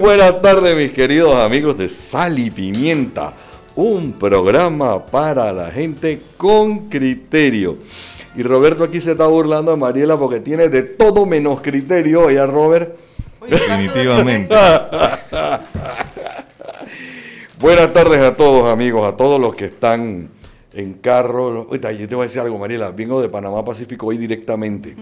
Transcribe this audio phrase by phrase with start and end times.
[0.00, 3.34] Buenas tardes mis queridos amigos de Sal y Pimienta,
[3.76, 7.76] un programa para la gente con criterio.
[8.34, 12.46] Y Roberto aquí se está burlando a Mariela porque tiene de todo menos criterio, ¿ya
[12.46, 12.96] Robert?
[13.46, 14.54] Definitivamente.
[17.58, 20.30] buenas tardes a todos amigos, a todos los que están
[20.72, 21.66] en carro.
[21.68, 24.96] Ahorita, yo te voy a decir algo Mariela, vengo de Panamá Pacífico hoy directamente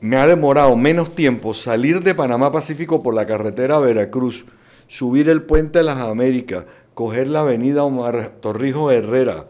[0.00, 4.46] me ha demorado menos tiempo salir de Panamá Pacífico por la carretera a Veracruz,
[4.88, 9.46] subir el puente de las Américas, coger la avenida Omar Torrijos Herrera,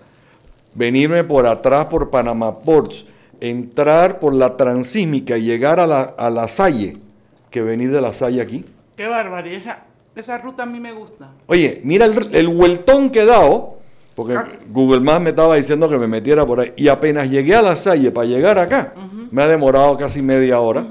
[0.74, 3.06] venirme por atrás por Panamá Ports,
[3.40, 6.98] entrar por la Transísmica y llegar a la, a la Salle,
[7.50, 8.64] que venir de la Salle aquí.
[8.96, 11.30] Qué barbaridad, esa, esa ruta a mí me gusta.
[11.46, 13.79] Oye, mira el, el vueltón que he dado,
[14.14, 14.36] porque
[14.70, 17.76] Google Maps me estaba diciendo que me metiera por ahí, y apenas llegué a la
[17.76, 18.94] Salle para llegar acá,
[19.30, 20.84] me ha demorado casi media hora.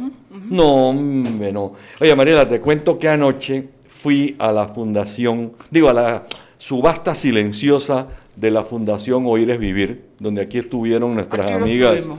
[0.49, 1.73] No, no.
[2.01, 6.23] Oye, Mariela, te cuento que anoche fui a la fundación, digo, a la
[6.57, 12.09] subasta silenciosa de la Fundación Oíres Vivir, donde aquí estuvieron nuestras amigas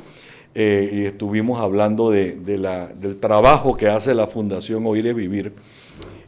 [0.55, 5.53] eh, y estuvimos hablando de, la, del trabajo que hace la Fundación Oíres Vivir.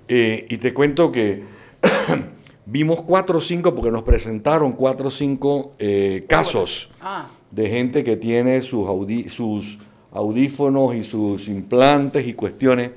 [0.08, 1.42] Eh, y te cuento que
[2.66, 6.90] vimos cuatro o cinco, porque nos presentaron cuatro o cinco eh, casos.
[7.00, 8.88] Ah de gente que tiene sus,
[9.28, 9.78] sus
[10.10, 12.90] audífonos y sus implantes y cuestiones,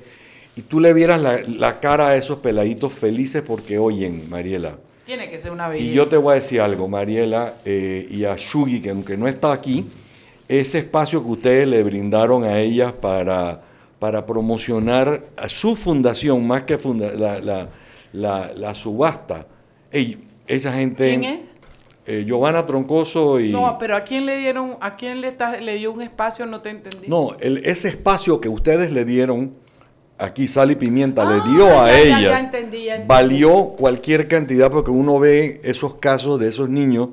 [0.56, 4.78] y tú le vieras la, cara a esos peladitos felices porque oyen, Mariela.
[5.04, 5.88] Tiene que ser una belleza.
[5.88, 9.28] Y yo te voy a decir algo, Mariela, eh, y a Shugi, que aunque no
[9.28, 9.84] está aquí,
[10.48, 13.60] ese espacio que ustedes le brindaron a ellas para,
[13.98, 16.78] para promocionar a su fundación, más que
[17.14, 17.68] la,
[18.54, 19.46] la, subasta,
[20.46, 21.08] esa gente...
[21.08, 21.40] ¿Quién es?
[22.06, 23.50] eh, Giovanna Troncoso y...
[23.50, 26.46] No, pero ¿a quién le dieron, a quién le, le dio un espacio?
[26.46, 27.08] No te entendí.
[27.08, 29.54] No, el, ese espacio que ustedes le dieron,
[30.18, 32.48] aquí Sal y Pimienta, le ah, dio a ellas,
[33.06, 37.08] valió cualquier cantidad porque uno ve esos casos de esos niños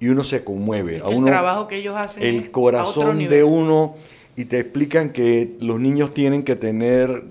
[0.00, 1.02] y uno se conmueve.
[1.06, 2.22] el trabajo que ellos hacen.
[2.22, 3.96] El corazón de uno
[4.36, 7.24] y te explican que los niños tienen que tener,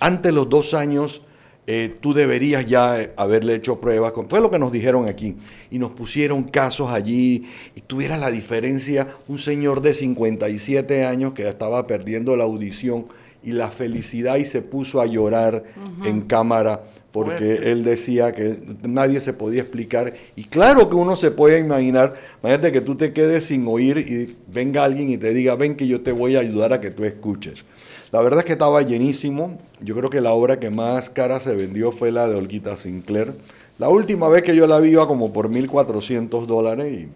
[0.00, 1.20] antes los dos años,
[1.66, 4.12] eh, tú deberías ya haberle hecho pruebas.
[4.28, 5.36] fue lo que nos dijeron aquí.
[5.70, 7.44] Y nos pusieron casos allí
[7.74, 13.06] y tuviera la diferencia, un señor de 57 años que estaba perdiendo la audición
[13.42, 15.64] y la felicidad y se puso a llorar
[16.04, 16.82] en cámara
[17.12, 20.12] porque él decía que nadie se podía explicar.
[20.36, 24.36] Y claro que uno se puede imaginar, imagínate que tú te quedes sin oír y
[24.52, 27.04] venga alguien y te diga, ven que yo te voy a ayudar a que tú
[27.04, 27.64] escuches.
[28.12, 29.58] La verdad es que estaba llenísimo.
[29.80, 33.34] Yo creo que la obra que más cara se vendió fue la de Olguita Sinclair.
[33.78, 37.08] La última vez que yo la vi iba como por 1.400 dólares y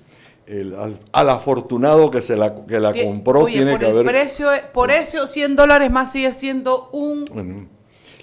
[0.46, 0.74] el,
[1.12, 4.06] al, afortunado que se la, que la compró tiene que haber...
[4.06, 7.68] Precio, por eso 100 dólares más sigue siendo un...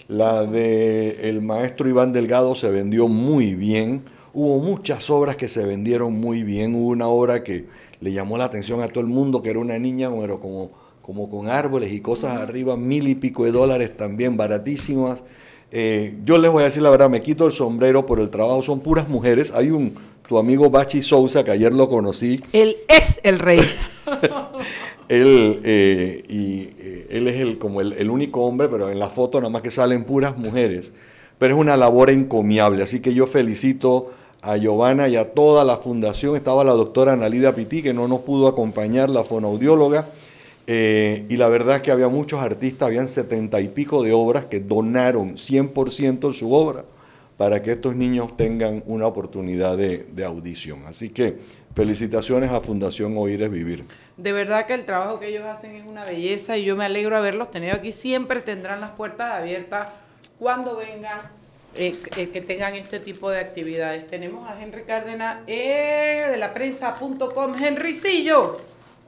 [0.08, 4.04] La de el maestro Iván Delgado se vendió muy bien.
[4.34, 6.76] Hubo muchas obras que se vendieron muy bien.
[6.76, 7.68] Hubo una obra que
[8.02, 10.72] le llamó la atención a todo el mundo, que era una niña, pero como
[11.02, 15.24] como con árboles y cosas arriba, mil y pico de dólares también, baratísimas.
[15.72, 18.62] Eh, yo les voy a decir la verdad, me quito el sombrero por el trabajo,
[18.62, 19.52] son puras mujeres.
[19.56, 19.96] Hay un,
[20.28, 22.44] tu amigo Bachi Sousa, que ayer lo conocí.
[22.54, 23.62] Él es el rey.
[25.10, 29.40] él, eh, y, eh, él es el, como el, único hombre, pero en la foto
[29.40, 30.92] nada más que salen puras mujeres.
[31.40, 34.12] Pero es una labor encomiable, así que yo felicito
[34.44, 36.36] a Giovanna y a toda la fundación.
[36.36, 40.06] Estaba la doctora Analida Pití, que no nos pudo acompañar, la fonoaudióloga
[40.68, 44.60] eh, y la verdad que había muchos artistas, habían setenta y pico de obras que
[44.60, 46.86] donaron 100% su obra
[47.38, 50.86] para que estos niños tengan una oportunidad de, audición.
[50.86, 51.38] Así que
[51.76, 53.86] felicitaciones a Fundación Oír es Vivir.
[54.18, 57.16] De verdad que el trabajo que ellos hacen es una belleza y yo me alegro
[57.16, 57.92] de haberlos tenido aquí.
[57.92, 59.88] Siempre tendrán las puertas abiertas
[60.38, 61.22] cuando vengan
[61.74, 64.06] eh, eh, que tengan este tipo de actividades.
[64.06, 67.56] Tenemos a Henry Cárdenas de la prensa.com.
[67.64, 68.60] Henrycillo.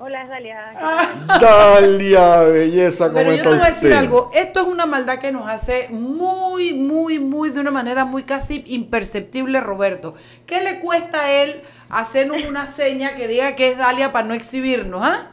[0.05, 0.73] Hola, Dalia.
[0.75, 1.37] Ah.
[1.41, 4.29] Dalia, belleza, ¿cómo Pero yo te voy a decir algo.
[4.33, 8.65] Esto es una maldad que nos hace muy, muy, muy, de una manera muy casi
[8.67, 10.15] imperceptible, Roberto.
[10.45, 14.33] ¿Qué le cuesta a él hacernos una seña que diga que es Dalia para no
[14.33, 15.31] exhibirnos, ¿ah?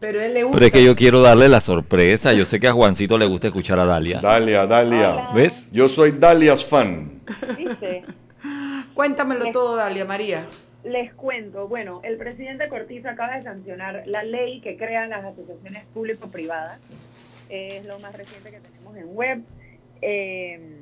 [0.00, 0.56] Pero él le gusta.
[0.56, 2.32] Pero es que yo quiero darle la sorpresa.
[2.32, 4.20] Yo sé que a Juancito le gusta escuchar a Dalia.
[4.22, 5.10] Dalia, Dalia.
[5.10, 5.30] Hola.
[5.34, 5.68] ¿Ves?
[5.70, 7.20] Yo soy Dalia's fan.
[7.58, 8.04] ¿Viste?
[8.94, 10.46] Cuéntamelo todo, Dalia María.
[10.84, 15.84] Les cuento, bueno, el presidente Cortizo acaba de sancionar la ley que crea las asociaciones
[15.92, 16.80] público-privadas.
[17.50, 19.42] Es lo más reciente que tenemos en web.
[20.00, 20.78] Eh,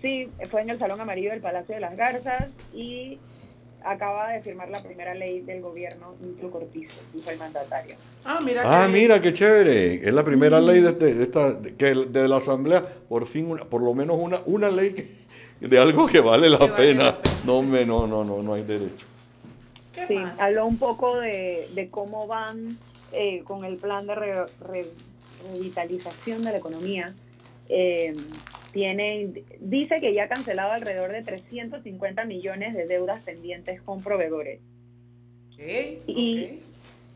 [0.00, 3.18] sí, fue en el Salón Amarillo del Palacio de las Garzas y
[3.84, 7.96] acaba de firmar la primera ley del gobierno Nitro Cortizo, dijo el mandatario.
[8.24, 8.62] Ah, mira.
[8.64, 9.94] Ah, que- mira, qué chévere.
[9.96, 13.64] Es la primera ley de, este- de esta, de- de la Asamblea, por fin, una-
[13.64, 15.08] por lo menos una, una ley que-
[15.66, 17.04] de algo que vale la Que vale pena.
[17.04, 17.34] la pena.
[17.44, 19.06] No, hombre, no, no, no, no hay derecho.
[19.94, 20.38] ¿Qué Sí, más?
[20.40, 22.76] habló un poco de, de cómo van
[23.12, 24.86] eh, con el plan de re- re-
[25.52, 27.14] revitalización de la economía.
[27.68, 28.12] Eh,
[28.72, 29.30] tiene,
[29.60, 34.60] dice que ya ha cancelado alrededor de 350 millones de deudas pendientes con proveedores.
[35.52, 35.58] Ok,
[36.08, 36.60] Y-.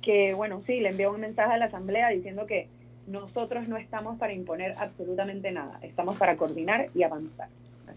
[0.02, 2.69] Que bueno, sí, le envió un mensaje a la Asamblea diciendo que
[3.08, 7.48] nosotros no estamos para imponer absolutamente nada, estamos para coordinar y avanzar.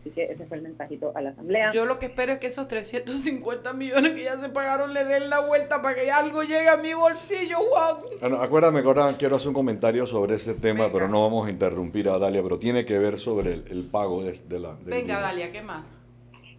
[0.01, 1.71] Así que ese fue el mensajito a la Asamblea.
[1.73, 5.29] Yo lo que espero es que esos 350 millones que ya se pagaron le den
[5.29, 7.97] la vuelta para que algo llegue a mi bolsillo, Juan.
[8.19, 10.93] Bueno, acuérdame, ahora quiero hacer un comentario sobre ese tema, Venga.
[10.93, 14.23] pero no vamos a interrumpir a Dalia, pero tiene que ver sobre el, el pago
[14.23, 14.71] de, de la...
[14.83, 15.21] Venga, dinero.
[15.21, 15.89] Dalia, ¿qué más?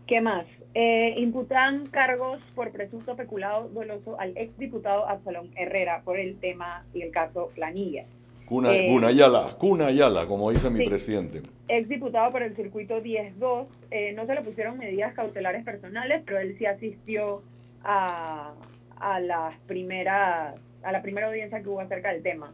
[0.06, 0.46] ¿Qué más?
[0.74, 7.02] Eh, imputan cargos por presunto peculado doloso al exdiputado Absalón Herrera por el tema y
[7.02, 8.04] el caso Planilla.
[8.46, 11.42] Cuna, Eh, Cuna Ayala, Cuna Ayala, como dice mi presidente.
[11.68, 16.56] Exdiputado por el circuito 10-2, eh, no se le pusieron medidas cautelares personales, pero él
[16.58, 17.42] sí asistió
[17.82, 18.52] a,
[18.98, 22.52] a las primeras, a la primera audiencia que hubo acerca del tema.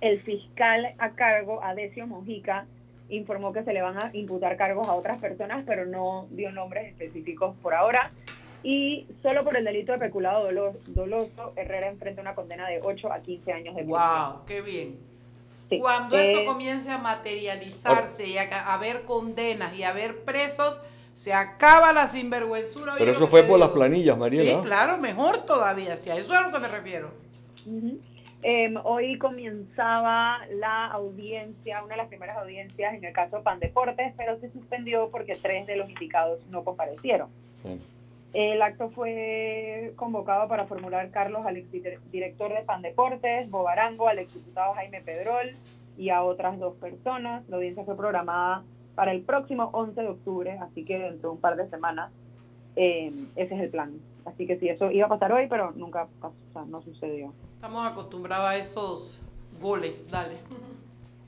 [0.00, 2.66] El fiscal a cargo, Adesio Mojica,
[3.10, 6.86] informó que se le van a imputar cargos a otras personas, pero no dio nombres
[6.88, 8.12] específicos por ahora.
[8.62, 13.12] Y solo por el delito de peculado dolo- doloso, Herrera enfrenta una condena de 8
[13.12, 14.00] a 15 años de prisión.
[14.32, 14.96] Wow, qué bien.
[15.68, 15.78] Sí.
[15.78, 20.82] Cuando Eh, eso comience a materializarse y a haber condenas y a haber presos,
[21.14, 22.94] se acaba la sinvergüenzura.
[22.98, 24.60] Pero eso fue por las planillas, Mariela.
[24.60, 25.96] Sí, claro, mejor todavía.
[25.96, 27.10] Si a eso es a lo que me refiero.
[28.42, 34.14] Em, hoy comenzaba la audiencia, una de las primeras audiencias en el caso Pan Deportes,
[34.16, 37.28] pero se suspendió porque tres de los indicados no comparecieron.
[37.62, 37.80] Sí.
[38.32, 44.74] El acto fue convocado para formular Carlos al exdirector de Pan Deportes, Bobarango, al exdiputado
[44.74, 45.56] Jaime Pedrol
[45.96, 47.48] y a otras dos personas.
[47.48, 48.64] La audiencia fue programada
[48.94, 52.12] para el próximo 11 de octubre, así que dentro de un par de semanas
[52.76, 53.98] eh, ese es el plan.
[54.24, 57.32] Así que sí, eso iba a pasar hoy, pero nunca pasó, o sea, no sucedió.
[57.54, 59.24] Estamos acostumbrados a esos
[59.58, 60.08] goles.
[60.10, 60.36] Dale.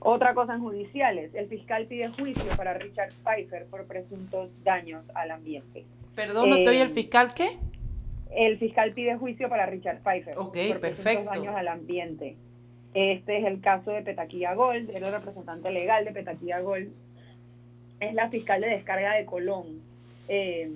[0.01, 5.31] Otra cosa en judiciales, el fiscal pide juicio para Richard Pfeiffer por presuntos daños al
[5.31, 5.85] ambiente.
[6.15, 7.59] Perdón, no Eh, estoy el fiscal, ¿qué?
[8.35, 11.25] El fiscal pide juicio para Richard Pfeiffer Ok, por perfecto.
[11.25, 12.37] daños al ambiente.
[12.95, 16.91] Este es el caso de Petaquilla Gold, el representante legal de Petaquilla Gold
[18.01, 19.81] es la fiscal de descarga de Colón.
[20.29, 20.71] Eh,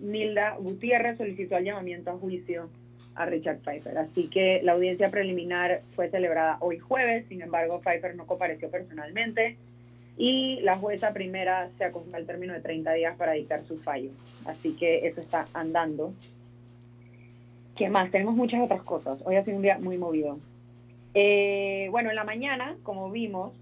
[0.00, 2.68] Nilda Gutiérrez solicitó el llamamiento a juicio
[3.14, 3.96] a Richard Pfeiffer.
[3.98, 9.56] Así que la audiencia preliminar fue celebrada hoy jueves, sin embargo Pfeiffer no compareció personalmente
[10.16, 14.10] y la jueza primera se acostó al término de 30 días para dictar su fallo.
[14.46, 16.12] Así que eso está andando.
[17.76, 18.10] ¿Qué más?
[18.10, 19.18] Tenemos muchas otras cosas.
[19.24, 20.38] Hoy ha sido un día muy movido.
[21.14, 23.52] Eh, bueno, en la mañana, como vimos,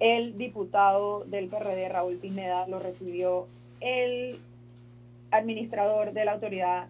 [0.00, 3.46] el diputado del PRD, Raúl Pineda, lo recibió
[3.80, 4.36] el
[5.30, 6.86] administrador de la Autoridad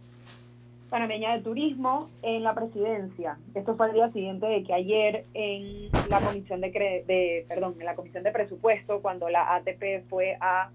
[0.96, 3.38] Panameña de Turismo en la presidencia.
[3.54, 7.76] Esto fue al día siguiente de que ayer en la comisión de, cre- de perdón,
[7.80, 10.68] en la comisión de presupuesto, cuando la ATP fue a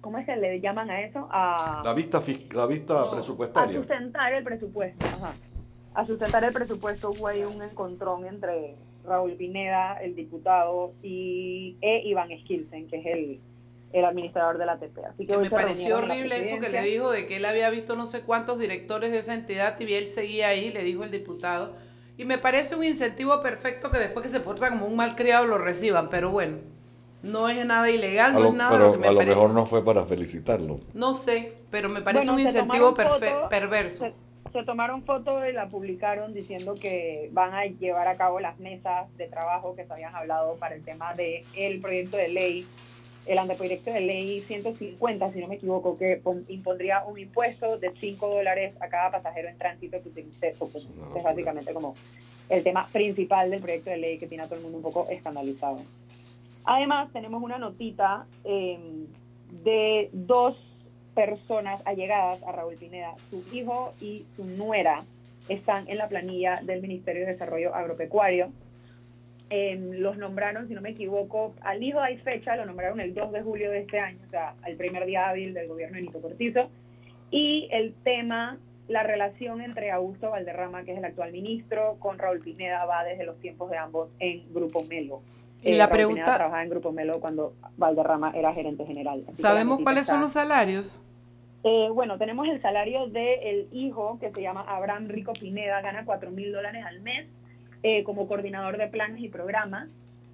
[0.00, 1.28] ¿cómo es que le llaman a eso?
[1.30, 3.78] A La vista, fis- la vista No, a presupuestaria.
[3.78, 5.06] sustentar el presupuesto.
[5.06, 5.34] Ajá.
[5.94, 8.74] A sustentar el presupuesto hubo ahí un encontrón entre
[9.04, 13.40] Raúl Pineda, el diputado, y e Iván Skilsen, que es el,
[13.92, 14.98] el administrador de la ATP.
[15.06, 17.94] Así que Que me pareció horrible eso que le dijo de que él había visto
[17.96, 21.74] no sé cuántos directores de esa entidad y él seguía ahí, le dijo el diputado.
[22.18, 25.58] Y me parece un incentivo perfecto que después que se porta como un malcriado lo
[25.58, 26.58] reciban, pero bueno,
[27.22, 29.16] no es nada ilegal, A no lo- es nada pero lo que me a lo
[29.18, 29.34] parece.
[29.36, 30.80] mejor no fue para felicitarlo.
[30.94, 34.04] No sé, pero me parece Bueno, un incentivo fotos, perverso.
[34.04, 34.12] Se,
[34.52, 39.06] se tomaron fotos y la publicaron diciendo que van a llevar a cabo las mesas
[39.16, 42.66] de trabajo que se habían hablado para el tema del el proyecto de ley,
[43.26, 47.90] el anteproyecto de ley 150, si no me equivoco, que pon- impondría un impuesto de
[47.90, 51.94] 5 dólares a cada pasajero en tránsito que utilice, o pues, No, es básicamente como
[52.48, 55.06] el tema principal del proyecto de ley que tiene a todo el mundo un poco
[55.08, 55.78] escandalizado.
[56.64, 58.78] Además, tenemos una notita eh,
[59.64, 60.56] de dos
[61.14, 63.14] personas allegadas a Raúl Pineda.
[63.30, 65.04] Su hijo y su nuera
[65.48, 68.50] están en la planilla del Ministerio de Desarrollo Agropecuario.
[69.80, 73.42] Los nombraron, si no me equivoco, al hijo hay fecha, lo nombraron el 2 de
[73.42, 76.70] julio de este año, o sea, al primer día hábil del gobierno de Nito Cortizo.
[77.30, 82.40] Y el tema, la relación entre Augusto Valderrama, que es el actual ministro, con Raúl
[82.40, 85.20] Pineda va desde los tiempos de ambos en Grupo Melo.
[85.62, 89.24] Y la Raúl pregunta- Pineda trabajaba en Grupo Melo cuando Valderrama era gerente general.
[89.26, 90.94] La ¿Sabemos cuáles son los salarios?
[91.64, 96.30] eh, bueno, tenemos el salario del hijo, que se llama Abraham Rico Pineda, gana 4
[96.32, 97.26] mil dólares al mes
[97.82, 99.88] eh, como coordinador de planes y programas.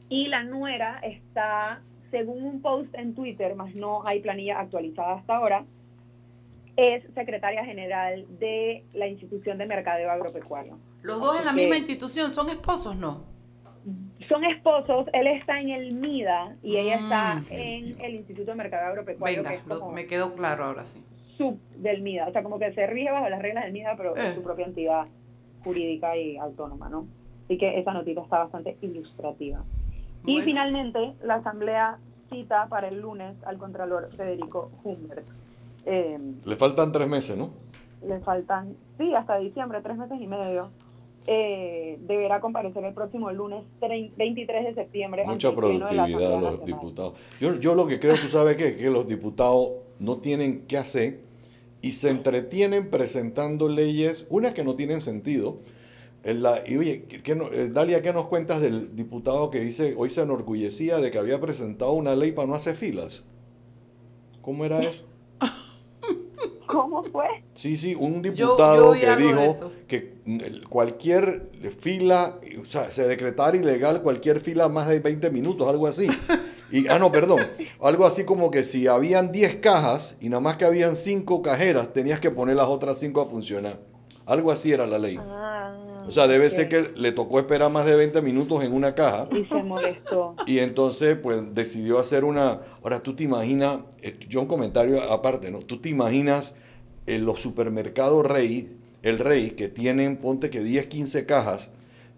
[0.08, 5.36] Y la nuera está, según un post en Twitter, más no hay planilla actualizada hasta
[5.36, 5.64] ahora,
[6.76, 10.78] es secretaria general de la institución de mercadeo agropecuario.
[11.02, 13.24] Los dos en la misma institución, ¿son esposos no?
[14.28, 17.46] Son esposos, él está en el MIDA y ella está Mm.
[17.50, 20.84] en el Instituto de Mercadeo Agropecuario, Venga, que es lo- como me quedó claro ahora
[20.84, 21.02] sí.
[21.38, 24.14] sub del MIDA, o sea, como que se rige bajo las reglas del MIDA, pero
[24.16, 24.28] Eh.
[24.28, 25.06] es su propia entidad
[25.64, 27.06] jurídica y autónoma, ¿no?
[27.48, 29.64] Así que esa notita está bastante ilustrativa.
[30.26, 31.96] Y finalmente, la Asamblea
[32.28, 35.24] cita para el lunes al Contralor Federico Humbert.
[35.86, 37.50] Eh, Le faltan tres meses, ¿no?
[38.06, 40.70] le faltan, sí, hasta diciembre, tres meses y medio.
[41.26, 45.24] Eh, deberá comparecer el próximo lunes trein- 23 de septiembre.
[45.26, 46.66] Mucha productividad de los Nacional.
[46.66, 47.14] diputados.
[47.40, 51.20] Yo, yo lo que creo, tú sabes qué, que los diputados no tienen qué hacer
[51.82, 55.56] y se entretienen presentando leyes, unas que no tienen sentido.
[56.24, 59.94] En la- y oye, ¿qué- no- eh, Dalia, ¿qué nos cuentas del diputado que dice,
[59.96, 63.24] hoy se enorgullecía de que había presentado una ley para no hacer filas?
[64.42, 65.04] ¿Cómo era eso?
[66.66, 67.26] ¿Cómo fue?
[67.54, 70.18] Sí, sí, un yo diputado que dijo que
[70.68, 76.06] cualquier fila, o sea, se decretara ilegal cualquier fila más de 20 minutos, algo así.
[76.70, 77.40] Y, ah, no, perdón,
[77.80, 81.94] algo así como que si habían 10 cajas y nada más que habían 5 cajeras,
[81.94, 83.78] tenías que poner las otras 5 a funcionar.
[84.26, 85.18] Algo así era la ley.
[85.18, 85.57] Ah,
[86.08, 89.28] O sea, debe ser que le tocó esperar más de 20 minutos en una caja.
[89.30, 90.34] Y se molestó.
[90.46, 92.62] Y entonces, pues, decidió hacer una...
[92.82, 95.60] Ahora, tú te imaginas, eh, yo un comentario aparte, ¿no?
[95.60, 96.54] Tú te imaginas
[97.06, 101.68] en los supermercados Rey, el Rey, que tienen, ponte que 10, 15 cajas,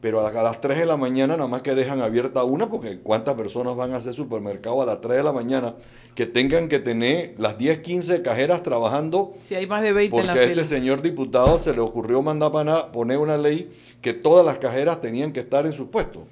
[0.01, 2.99] pero a, a las 3 de la mañana nada más que dejan abierta una, porque
[3.01, 5.75] ¿cuántas personas van a hacer supermercado a las 3 de la mañana
[6.15, 9.35] que tengan que tener las 10, 15 cajeras trabajando?
[9.41, 10.65] Si hay más de 20 en la Porque a este fila.
[10.65, 15.33] señor diputado se le ocurrió mandar para poner una ley que todas las cajeras tenían
[15.33, 16.23] que estar en sus puestos.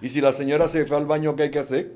[0.00, 1.92] Y si la señora se fue al baño, ¿qué hay que hacer?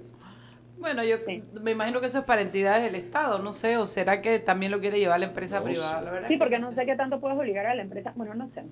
[0.81, 1.45] Bueno, yo Sí.
[1.63, 4.73] me imagino que eso es para entidades del Estado, no sé, o será que también
[4.73, 6.01] lo quiere llevar la empresa No privada.
[6.01, 6.05] sé.
[6.07, 8.13] La verdad Sí, porque no sé qué tanto puedes obligar a la empresa.
[8.17, 8.65] Bueno, no sé.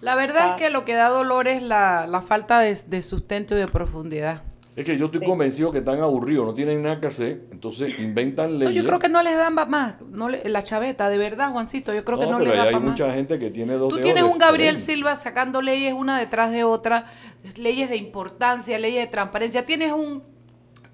[0.00, 0.48] La verdad Ah.
[0.50, 3.66] es que lo que da dolor es la, la falta de, de sustento y de
[3.68, 4.42] profundidad.
[4.76, 5.26] Es que yo estoy Sí.
[5.26, 8.74] convencido que están aburridos, no tienen nada que hacer, entonces inventan No, leyes.
[8.76, 11.92] yo creo que no les dan pa- más, no le- la chaveta, de verdad, Juancito,
[11.92, 12.92] yo creo que no pero les da ahí hay para más.
[12.92, 14.92] mucha gente que tiene dos Tú tienes un Gabriel frente.
[14.92, 17.06] Silva sacando leyes una detrás de otra,
[17.56, 19.66] leyes de importancia, leyes de transparencia.
[19.66, 20.22] Tienes un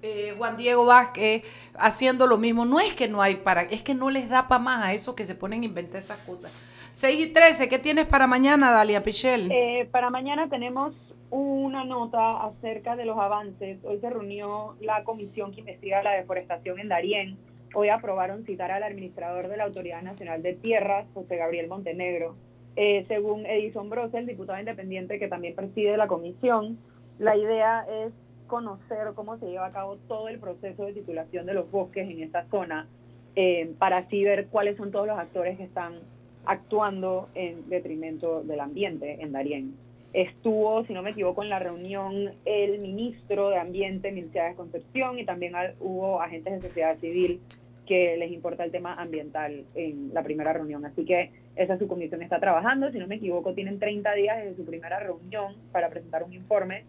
[0.01, 1.43] eh, Juan Diego Vázquez
[1.75, 2.65] haciendo lo mismo.
[2.65, 5.13] No es que no hay para, es que no les da para más a esos
[5.15, 6.51] que se ponen a inventar esas cosas.
[6.95, 9.51] 6 y 13, ¿qué tienes para mañana, Dalia Pichel?
[9.51, 10.95] Eh, para mañana tenemos
[11.29, 13.79] una nota acerca de los avances.
[13.83, 17.37] Hoy se reunió la comisión que investiga la deforestación en Darién.
[17.73, 22.37] Hoy aprobaron citar al administrador de la Autoridad Nacional de Tierras, José Gabriel Montenegro.
[22.77, 26.79] Eh, según Edison Brose, el diputado independiente que también preside la comisión,
[27.19, 28.13] la idea es
[28.47, 32.23] conocer cómo se lleva a cabo todo el proceso de titulación de los bosques en
[32.23, 32.87] esta zona,
[33.35, 35.99] eh, para así ver cuáles son todos los actores que están
[36.45, 39.75] actuando en detrimento del ambiente en Darién.
[40.13, 45.25] Estuvo, si no me equivoco, en la reunión el ministro de Ambiente, Milciades Concepción, y
[45.25, 47.41] también hubo agentes de sociedad civil
[47.85, 50.85] que les importa el tema ambiental en la primera reunión.
[50.85, 52.91] Así que esa subcomisión está trabajando.
[52.91, 56.85] Si no me equivoco, tienen 30 días desde su primera reunión para presentar un informe.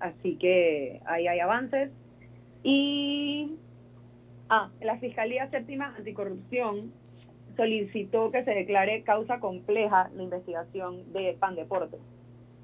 [0.00, 1.90] Así que ahí hay avances.
[2.62, 3.56] Y
[4.48, 6.92] ah, la Fiscalía Séptima Anticorrupción
[7.56, 11.96] solicitó que se declare causa compleja la investigación de Pan Deporte.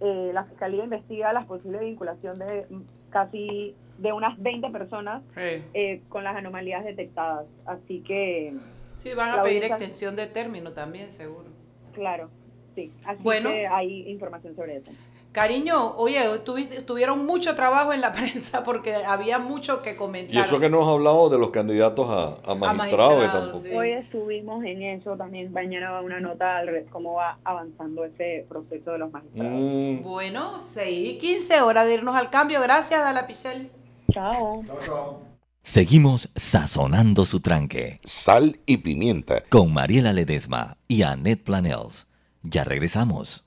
[0.00, 2.66] Eh, la Fiscalía investiga la posible vinculación de
[3.10, 7.46] casi de unas 20 personas eh, con las anomalías detectadas.
[7.66, 8.54] Así que,
[8.94, 11.46] Sí, van a pedir extensión de término también, seguro.
[11.92, 12.28] claro,
[12.74, 12.90] sí.
[13.04, 13.50] Así Bueno.
[13.50, 14.92] que hay información sobre eso.
[15.32, 20.34] Cariño, oye, tuviste- tuvieron mucho trabajo en la prensa porque había mucho que comentar.
[20.34, 23.60] Y eso que no has hablado de los candidatos a, a magistrados, que magistrados, tampoco.
[23.64, 23.70] sí.
[23.74, 25.52] Hoy estuvimos en eso también.
[25.52, 29.52] Mañana va una nota al re- cómo va avanzando ese proceso de los magistrados.
[29.56, 30.02] Mm.
[30.02, 32.60] Bueno, 6 y 15, hora de irnos al cambio.
[32.60, 33.70] Gracias, Dala Pichel.
[34.12, 34.62] Chao.
[34.66, 35.22] Chao, chao.
[35.62, 38.00] Seguimos sazonando su tranque.
[38.02, 39.42] Sal y pimienta.
[39.48, 42.08] Con Mariela Ledesma y Annette Planels.
[42.42, 43.46] Ya regresamos.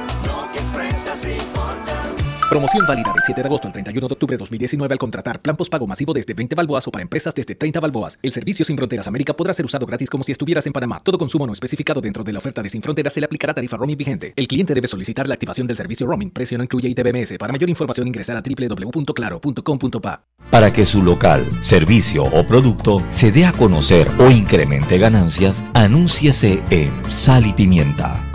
[2.51, 5.55] Promoción válida del 7 de agosto al 31 de octubre de 2019 al contratar plan
[5.55, 8.19] postpago masivo desde 20 balboas o para empresas desde 30 balboas.
[8.21, 10.99] El servicio Sin Fronteras América podrá ser usado gratis como si estuvieras en Panamá.
[11.01, 13.77] Todo consumo no especificado dentro de la oferta de Sin Fronteras se le aplicará tarifa
[13.77, 14.33] roaming vigente.
[14.35, 16.31] El cliente debe solicitar la activación del servicio roaming.
[16.31, 17.37] Precio no incluye ITBMS.
[17.37, 20.23] Para mayor información ingresar a www.claro.com.pa.
[20.49, 26.61] Para que su local, servicio o producto se dé a conocer o incremente ganancias, anúnciese
[26.69, 28.29] en Sal y Pimienta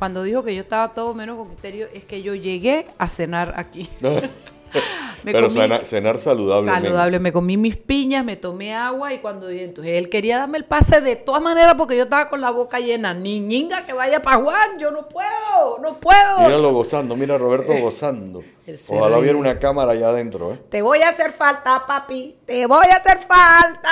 [0.00, 3.54] cuando dijo que yo estaba todo menos con criterio es que yo llegué a cenar
[3.56, 3.88] aquí.
[5.22, 6.86] Me Pero comí- cenar saludablemente.
[6.88, 10.56] Saludable, me comí mis piñas, me tomé agua y cuando dije, entonces él quería darme
[10.56, 13.12] el pase de todas maneras porque yo estaba con la boca llena.
[13.12, 16.38] Niñinga que vaya para Juan, yo no puedo, no puedo.
[16.40, 18.42] Míralo gozando, mira a Roberto gozando.
[18.88, 20.58] Ojalá hubiera una cámara allá adentro, ¿eh?
[20.70, 23.90] Te voy a hacer falta, papi, te voy a hacer falta.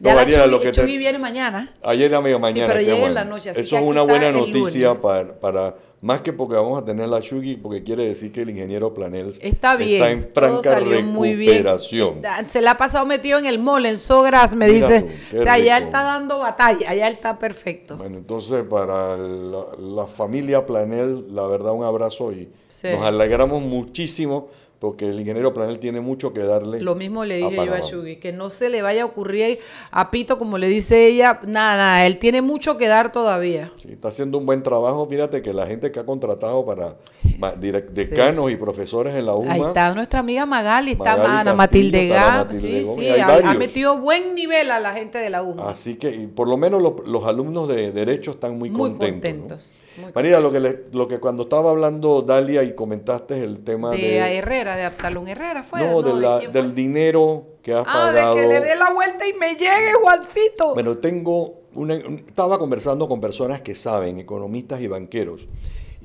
[0.00, 1.74] No, ya la Mariela, Chugui, lo que te- Chugui viene mañana.
[1.82, 2.72] Ayer a media mañana.
[2.72, 6.54] pero llega en la noche, así Eso es una buena noticia para, más que porque
[6.54, 10.00] vamos a tener la Shugi, porque quiere decir que el ingeniero Planels Está bien.
[10.02, 12.20] está en franca recuperación.
[12.46, 15.06] Se la ha pasado metido en el mall, en Sogras, me Mira dice.
[15.30, 17.96] tú, o sea, él está dando batalla, allá él está perfecto.
[17.96, 22.88] Bueno, entonces para la, la familia Planel, la verdad un abrazo y Sí.
[22.90, 24.48] nos alegramos muchísimo
[24.78, 26.80] porque el ingeniero Planel tiene mucho que darle.
[26.80, 27.80] Lo mismo le dije yo a.
[27.80, 29.58] Shugi, que no se le vaya a ocurrir
[29.90, 33.72] a Pito, como le dice ella, nada, nada, él tiene mucho que dar todavía.
[33.82, 35.06] Sí, está haciendo un buen trabajo.
[35.08, 36.96] Fíjate que la gente que ha contratado para
[37.92, 39.52] decanos y profesores en la UMA.
[39.52, 44.34] Ahí está nuestra amiga Magali, está Magali Ana Matilde Gá, sí, sí, ha, metido buen
[44.34, 45.70] nivel a la gente de la UMA.
[45.70, 49.68] Así que, y por lo menos lo- los alumnos de Derecho están muy, Muy contentos.
[49.72, 49.77] ¿no?
[50.02, 50.14] Contentos.
[50.14, 53.96] María, lo que, le- lo que cuando estaba hablando Dalia y comentaste el tema De,
[53.98, 54.36] de...
[54.38, 55.80] Herrera, de Absalón Herrera, fue.
[55.80, 58.34] no, de del dinero que has Ah, pagado.
[58.36, 60.74] de que le dé la vuelta y me llegue, Juancito.
[60.74, 65.48] Bueno, tengo una, un- estaba conversando con personas que saben, economistas y banqueros,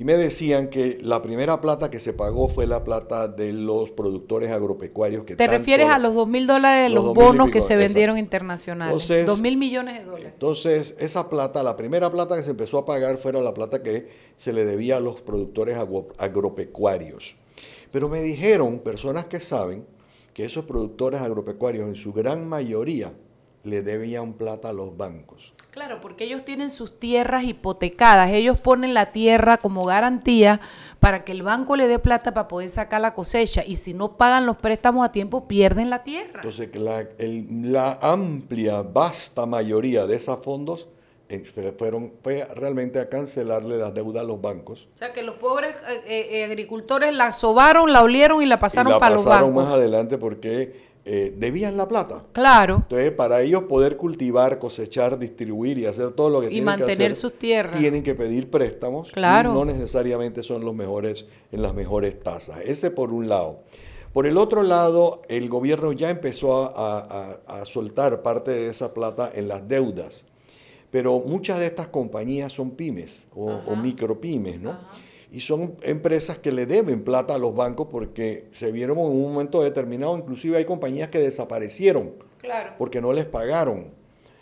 [0.03, 3.89] y me decían que la primera plata que se pagó fue la plata de los
[3.91, 5.23] productores agropecuarios.
[5.23, 7.47] Que Te tanto- refieres a los dos mil dólares de los los 2.000 y bonos
[7.47, 7.79] que se exacto.
[7.79, 8.91] vendieron internacionales.
[8.91, 10.31] Entonces- Dos mil millones de dólares.
[10.33, 14.09] Entonces, esa plata, la primera plata que se empezó a pagar fue la plata que
[14.35, 17.37] se le debía a los productores agro- agropecuarios.
[17.93, 19.85] Pero me dijeron, personas que saben,
[20.33, 23.13] que esos productores agropecuarios en su gran mayoría
[23.63, 25.53] le debían plata a los bancos.
[25.73, 28.29] Claro, porque ellos tienen sus tierras hipotecadas.
[28.29, 30.61] Ellos ponen la tierra como garantía
[30.99, 33.63] para que el banco le dé plata para poder sacar la cosecha.
[33.65, 36.41] Y si no pagan los préstamos a tiempo, pierden la tierra.
[36.43, 40.87] Entonces, la, el- la amplia, vasta mayoría de esos fondos
[41.51, 44.87] fue- fueron fue realmente a cancelarle las deudas a los bancos.
[44.93, 48.91] O sea, que los pobres eh, eh, agricultores la sobaron, la olieron y la pasaron
[48.91, 49.65] y la para los pasaron bancos.
[49.65, 52.23] más adelante porque eh, debían la plata.
[52.31, 52.75] Claro.
[52.83, 56.91] Entonces, para ellos poder cultivar, cosechar, distribuir y hacer todo lo que Y tienen que
[56.93, 57.77] hacer, sus tierras.
[57.77, 59.51] tienen que pedir préstamos Claro.
[59.51, 62.59] y no necesariamente son los mejores en las mejores tasas.
[62.63, 63.59] Ese por un lado.
[64.13, 66.99] Por el otro lado, el gobierno ya empezó a,
[67.47, 70.27] a- a soltar parte de esa plata en las deudas.
[70.91, 74.77] Pero muchas de estas compañías son pymes o, o micropymes, ¿no?
[75.33, 79.23] Y son empresas que le deben plata a los bancos porque se vieron en un
[79.33, 82.73] momento determinado, inclusive hay compañías que desaparecieron Claro.
[82.77, 83.87] porque no les pagaron.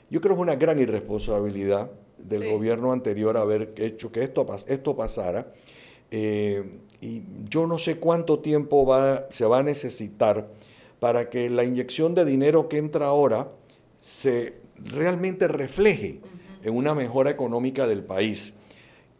[0.10, 2.50] Yo creo que es una gran irresponsabilidad del Sí.
[2.52, 5.54] gobierno anterior haber hecho que esto, esto pasara.
[6.12, 10.50] Eh, y yo no sé cuánto tiempo va, se va a necesitar
[11.00, 13.48] para que la inyección de dinero que entra ahora
[13.98, 16.20] se realmente refleje
[16.64, 18.54] en una mejora económica del país.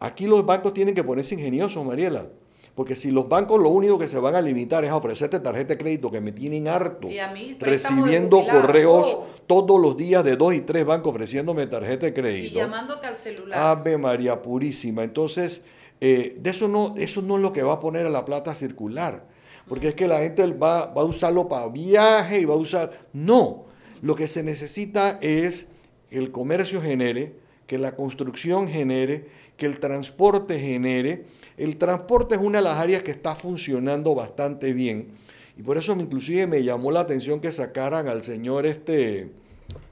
[0.02, 2.26] Aquí los bancos tienen que ponerse ingeniosos, Mariela.
[2.74, 5.76] Porque si los bancos lo único que se van a limitar es a ofrecerte tarjeta
[5.76, 9.28] de crédito, que me tienen harto, Y a mí, recibiendo correos oh.
[9.46, 12.56] todos los días de dos y tres bancos ofreciéndome tarjeta de Y crédito.
[12.56, 13.60] llamándote al celular.
[13.60, 15.04] Ave María Purísima.
[15.04, 15.62] Entonces,
[16.00, 18.56] eh, de eso no, eso no es lo que va a poner a la plata
[18.56, 19.28] circular.
[19.68, 22.92] Porque es que la gente va, va a usarlo para viaje y va a usar.
[23.14, 23.66] No.
[24.02, 25.68] Lo que se necesita es
[26.10, 27.36] que el comercio genere,
[27.68, 29.28] que la construcción genere,
[29.62, 31.26] que el transporte genere.
[31.56, 35.10] El transporte es una de las áreas que está funcionando bastante bien.
[35.56, 39.32] Y por eso inclusive me llamó la atención que sacaran al señor este,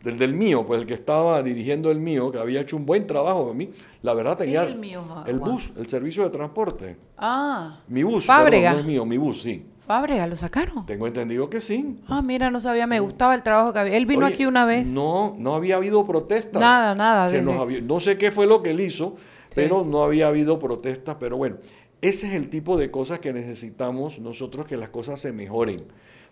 [0.04, 3.06] del, del mío, pues el que estaba dirigiendo el mío, que había hecho un buen
[3.06, 3.70] trabajo a mí.
[4.02, 6.98] La verdad tenía el mío, el bus, el servicio de transporte.
[7.16, 8.72] Ah, Mi bus, Fábrega.
[8.72, 9.64] perdón, no es mío, mi bus, sí.
[9.86, 10.86] Fábrega, ¿lo sacaron?
[10.88, 12.00] Tengo entendido que sí.
[12.08, 13.98] Ah, mira, no sabía, me gustaba el trabajo que había.
[13.98, 14.88] Él vino Oye, aquí una vez.
[14.88, 16.60] No, no había habido protestas.
[16.62, 19.16] Nada, nada, Se desde- nos había- no sé qué fue lo que él hizo,
[19.62, 21.18] pero no había habido protestas.
[21.20, 21.58] Pero bueno,
[22.02, 25.86] ese es el tipo de cosas que necesitamos nosotros que las cosas se mejoren.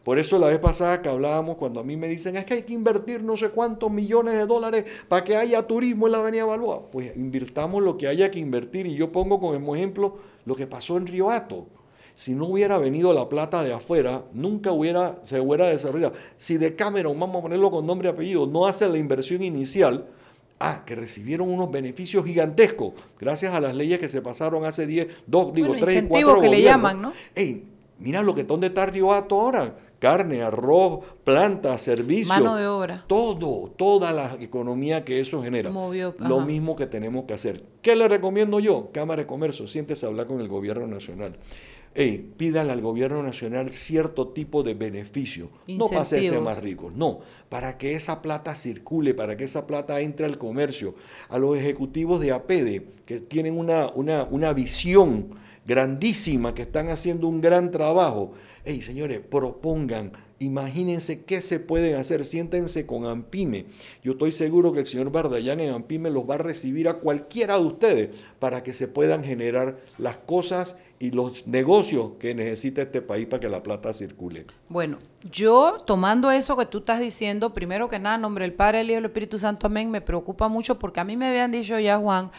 [0.03, 2.61] Por eso la vez pasada que hablábamos, cuando a mí me dicen es que hay
[2.61, 6.45] que invertir no sé cuántos millones de dólares para que haya turismo en la Avenida
[6.45, 8.85] Balboa, pues invirtamos lo que haya que invertir.
[8.85, 11.67] Y yo pongo como ejemplo lo que pasó en Río Hato.
[12.15, 16.13] Si no hubiera venido la plata de afuera, nunca hubiera, se hubiera desarrollado.
[16.37, 20.07] Si de Cameron, vamos a ponerlo con nombre y apellido, no hace la inversión inicial,
[20.59, 25.07] ah, que recibieron unos beneficios gigantescos gracias a las leyes que se pasaron hace 10,
[25.27, 27.13] 2, digo, Bueno, 3 y incentivo 4 que le llaman, ¿no?
[27.35, 27.65] Ey,
[27.99, 29.75] mira lo que dónde está Río Hato ahora.
[29.99, 32.27] Carne, arroz, plantas, servicios.
[32.27, 33.03] Mano de obra.
[33.07, 35.71] Todo, toda la economía que eso genera.
[35.71, 37.63] Movió, Lo mismo que tenemos que hacer.
[37.81, 38.91] ¿Qué le recomiendo yo?
[38.91, 41.35] Cámara de Comercio, siéntese a hablar con el gobierno nacional.
[41.97, 45.49] Ey, pídale al gobierno nacional cierto tipo de beneficio.
[45.67, 46.45] No para hacerse Incentivos.
[46.53, 50.93] más ricos, no, para que esa plata circule, para que esa plata entre al comercio,
[51.27, 55.29] a los ejecutivos de APEDE, que tienen una, una, una visión
[55.65, 58.33] grandísima, que están haciendo un gran trabajo.
[58.63, 63.65] Hey, señores, propongan, imagínense qué se pueden hacer, siéntense con Ampime.
[64.03, 67.57] Yo estoy seguro que el señor Bardayán en Ampime los va a recibir a cualquiera
[67.57, 73.01] de ustedes para que se puedan generar las cosas y los negocios que necesita este
[73.01, 74.45] país para que la plata circule.
[74.69, 74.97] Bueno,
[75.31, 78.87] yo tomando eso que tú estás diciendo, primero que nada, en nombre del Padre, del
[78.87, 81.77] Hijo y del Espíritu Santo, amén, me preocupa mucho porque a mí me habían dicho
[81.79, 82.31] ya, Juan,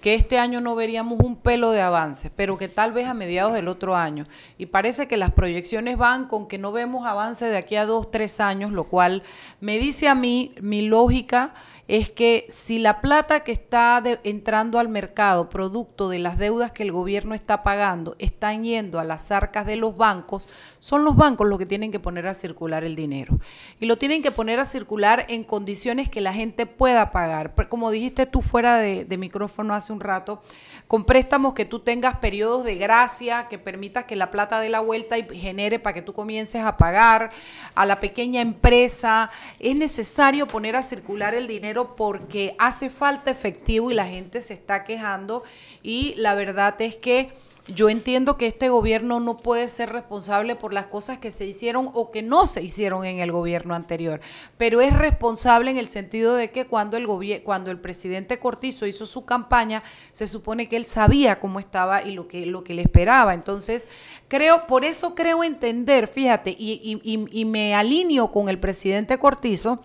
[0.00, 3.54] que este año no veríamos un pelo de avance, pero que tal vez a mediados
[3.54, 4.26] del otro año.
[4.58, 8.10] Y parece que las proyecciones van con que no vemos avance de aquí a dos,
[8.10, 9.22] tres años, lo cual
[9.60, 11.54] me dice a mí, mi lógica
[11.88, 16.82] es que si la plata que está entrando al mercado, producto de las deudas que
[16.82, 20.48] el gobierno está pagando, están yendo a las arcas de los bancos,
[20.80, 23.38] son los bancos los que tienen que poner a circular el dinero.
[23.78, 27.54] Y lo tienen que poner a circular en condiciones que la gente pueda pagar.
[27.68, 30.40] Como dijiste tú fuera de, de micrófono hace un rato,
[30.88, 34.80] con préstamos que tú tengas periodos de gracia, que permitas que la plata dé la
[34.80, 37.30] vuelta y genere para que tú comiences a pagar
[37.74, 39.30] a la pequeña empresa.
[39.58, 44.54] Es necesario poner a circular el dinero porque hace falta efectivo y la gente se
[44.54, 45.42] está quejando
[45.82, 47.32] y la verdad es que
[47.68, 51.90] yo entiendo que este gobierno no puede ser responsable por las cosas que se hicieron
[51.94, 54.20] o que no se hicieron en el gobierno anterior,
[54.56, 57.06] pero es responsable en el sentido de que cuando el
[57.44, 62.12] cuando el presidente Cortizo hizo su campaña, se supone que él sabía cómo estaba y
[62.12, 63.34] lo que lo que le esperaba.
[63.34, 63.88] Entonces,
[64.28, 69.80] creo, por eso creo entender, fíjate, y, y me alineo con el presidente Cortizo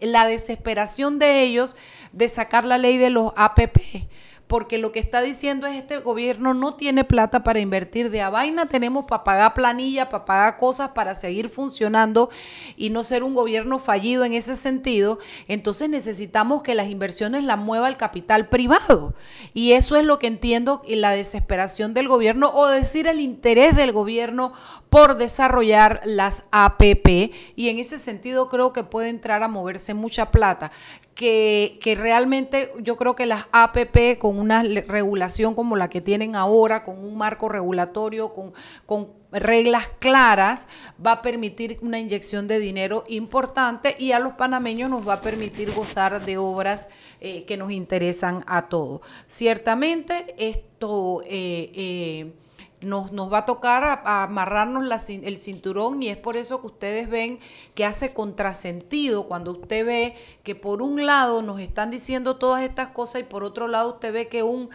[0.00, 1.76] la desesperación de ellos
[2.12, 4.08] de sacar la ley de los APP
[4.50, 8.30] porque lo que está diciendo es este gobierno no tiene plata para invertir de a
[8.30, 12.30] vaina, tenemos para pagar planilla, para pagar cosas, para seguir funcionando
[12.76, 17.58] y no ser un gobierno fallido en ese sentido, entonces necesitamos que las inversiones las
[17.58, 19.14] mueva el capital privado.
[19.54, 23.92] Y eso es lo que entiendo la desesperación del gobierno o decir el interés del
[23.92, 24.52] gobierno
[24.90, 30.30] por desarrollar las APP y en ese sentido creo que puede entrar a moverse mucha
[30.30, 30.70] plata
[31.14, 36.34] que, que, realmente yo creo que las APP con una regulación como la que tienen
[36.34, 38.54] ahora, con un marco regulatorio, con,
[38.86, 40.66] con reglas claras,
[41.04, 45.20] va a permitir una inyección de dinero importante y a los panameños nos va a
[45.20, 46.88] permitir gozar de obras
[47.20, 49.00] eh, que nos interesan a todos.
[49.26, 51.22] Ciertamente esto...
[51.26, 52.32] Eh, eh,
[52.80, 57.38] nos, nos va a tocar amarrarnos el cinturón y es por eso que ustedes ven
[57.74, 62.88] que hace contrasentido cuando usted ve que por un lado nos están diciendo todas estas
[62.88, 64.70] cosas y por otro lado usted ve que un,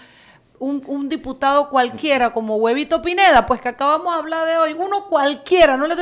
[0.59, 5.77] un, diputado cualquiera como Huevito Pineda, pues que acabamos de hablar de hoy, uno cualquiera,
[5.77, 5.95] no le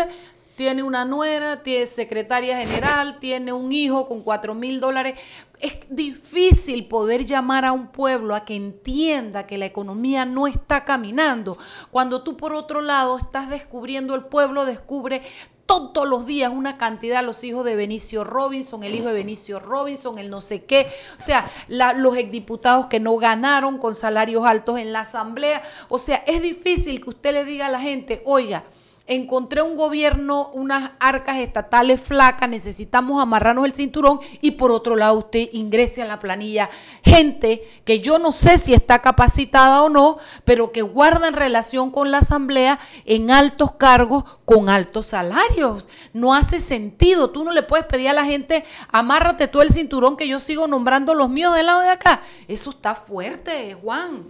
[0.55, 5.19] tiene una nuera, tiene secretaria general, tiene un hijo con cuatro mil dólares.
[5.63, 10.83] Es difícil poder llamar a un pueblo a que entienda que la economía no está
[10.83, 11.57] caminando.
[11.89, 15.21] Cuando tú por otro lado estás descubriendo, el pueblo descubre
[15.65, 20.17] todos los días una cantidad, los hijos de Benicio Robinson, el hijo de Benicio Robinson,
[20.17, 24.91] el no sé qué, o sea, los exdiputados que no ganaron con salarios altos en
[24.91, 28.65] la asamblea, o sea, es difícil que usted le diga a la gente, oiga,
[29.05, 35.17] encontré un gobierno, unas arcas estatales flacas, necesitamos amarrarnos el cinturón y por otro lado
[35.17, 36.69] usted ingrese a la planilla
[37.03, 41.91] gente que yo no sé si está capacitada o no, pero que guarda en relación
[41.91, 45.89] con la asamblea en altos cargos con altos salarios.
[46.13, 50.15] No hace sentido, tú no le puedes pedir a la gente, amárrate tú el cinturón
[50.15, 52.21] que yo sigo nombrando los míos del lado de acá.
[52.47, 54.23] Eso está fuerte, Juan.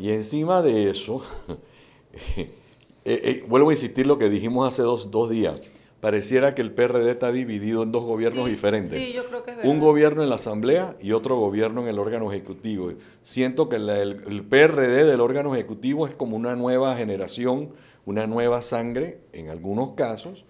[0.00, 1.22] Y encima de eso...
[3.08, 5.72] Eh, eh, vuelvo a insistir lo que dijimos hace dos, días.
[6.00, 8.90] Pareciera que el PRD está dividido en dos gobiernos diferentes.
[8.90, 12.00] Sí, yo creo que es Un gobierno en la Asamblea y otro gobierno en el
[12.00, 12.92] órgano ejecutivo.
[13.22, 17.70] Siento que el, PRD del órgano ejecutivo es como una nueva generación,
[18.06, 20.44] una nueva sangre en algunos casos,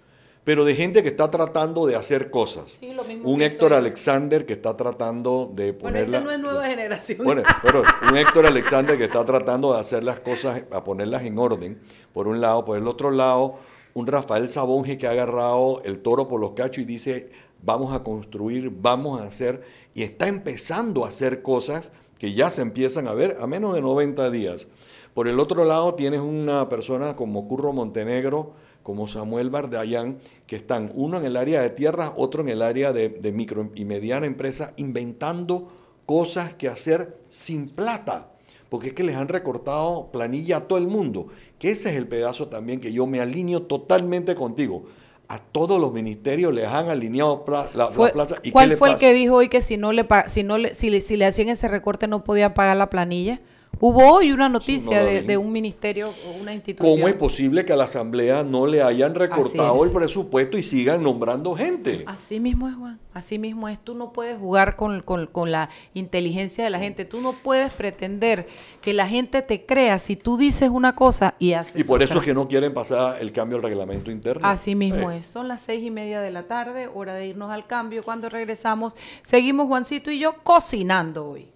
[0.46, 2.78] pero de gente que está tratando de hacer cosas.
[3.24, 6.04] un Héctor Alexander que está tratando de poner...
[6.04, 7.18] Bueno, ese no es nueva generación.
[7.24, 11.36] Bueno, pero un Héctor Alexander que está tratando de hacer las cosas, a ponerlas en
[11.36, 11.80] orden,
[12.12, 12.64] por un lado.
[12.64, 13.56] Por el otro lado,
[13.92, 17.28] un Rafael Sabonge que ha agarrado el toro por los cachos y dice,
[17.60, 22.62] vamos a construir, vamos a hacer, y está empezando a hacer cosas que ya se
[22.62, 24.68] empiezan a ver a menos de 90 días.
[25.12, 28.54] Por el otro lado, tienes una persona como Curro Montenegro,
[28.86, 32.92] como Samuel Bardayán, que están uno en el área de tierra, otro en el área
[32.92, 35.72] de, micro y mediana empresa, inventando
[36.06, 38.30] cosas que hacer sin plata,
[38.68, 41.26] porque es que les han recortado planilla a todo el mundo,
[41.58, 44.84] que ese es el pedazo también que yo me alineo totalmente contigo.
[45.26, 47.44] A todos los ministerios les han alineado
[47.74, 48.36] la, plaza.
[48.44, 51.00] ¿Y ¿Cuál fue el que dijo hoy que si no le si no le, si
[51.00, 53.40] si le hacían ese recorte no podía pagar la planilla?
[53.78, 56.96] Hubo hoy una noticia de, un ministerio o una institución.
[56.96, 61.02] ¿Cómo es posible que a la Asamblea no le hayan recortado el presupuesto y sigan
[61.02, 62.02] nombrando gente?
[62.06, 62.98] Así mismo es, Juan.
[63.12, 63.78] Así mismo es.
[63.78, 65.02] Tú no puedes jugar con,
[65.50, 67.04] la inteligencia de la gente.
[67.04, 68.46] Tú no puedes pretender
[68.80, 72.18] que la gente te crea si tú dices una cosa y haces Y por eso
[72.18, 74.46] es que no quieren pasar el cambio al reglamento interno.
[74.46, 75.18] Así mismo eh.
[75.18, 75.26] es.
[75.26, 78.04] Son las seis y media de la tarde, hora de irnos al cambio.
[78.04, 81.55] Cuando regresamos, seguimos Juancito y yo cocinando hoy.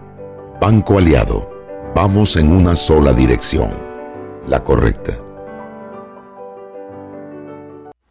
[0.61, 1.49] Banco Aliado
[1.95, 3.71] Vamos en una sola dirección,
[4.47, 5.17] la correcta.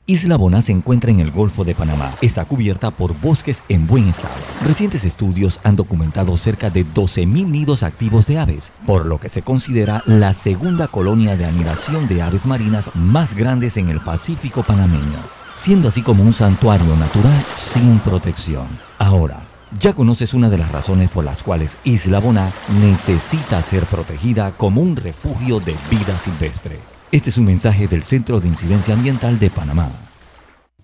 [0.04, 2.12] Isla Boná se encuentra en el Golfo de Panamá.
[2.20, 4.34] Está cubierta por bosques en buen estado.
[4.66, 9.42] Recientes estudios han documentado cerca de 12.000 nidos activos de aves, por lo que se
[9.42, 15.20] considera la segunda colonia de anidación de aves marinas más grandes en el Pacífico panameño,
[15.54, 18.66] siendo así como un santuario natural sin protección.
[18.98, 24.52] Ahora, ya conoces una de las razones por las cuales Isla Boná necesita ser protegida
[24.52, 26.80] como un refugio de vida silvestre.
[27.12, 29.90] Este es un mensaje del Centro de Incidencia Ambiental de Panamá.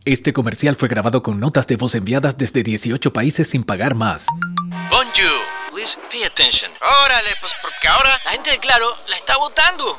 [0.04, 4.26] Este comercial fue grabado con notas de voz enviadas desde 18 países sin pagar más.
[4.88, 5.40] Bonjour,
[5.72, 6.70] please pay attention.
[7.04, 9.98] Órale, pues porque ahora la gente de Claro la está votando.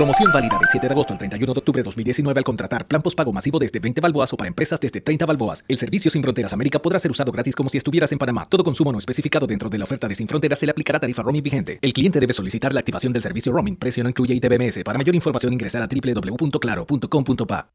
[0.00, 3.02] Promoción válida del 7 de agosto al 31 de octubre de 2019 al contratar plan
[3.02, 5.62] postpago masivo desde 20 balboas o para empresas desde 30 balboas.
[5.68, 8.46] El servicio Sin Fronteras América podrá ser usado gratis como si estuvieras en Panamá.
[8.46, 11.22] Todo consumo no especificado dentro de la oferta de Sin Fronteras se le aplicará tarifa
[11.22, 11.78] roaming vigente.
[11.82, 13.76] El cliente debe solicitar la activación del servicio roaming.
[13.76, 14.84] Precio no incluye ITBMS.
[14.84, 17.70] Para mayor información ingresar a www.claro.com.pa.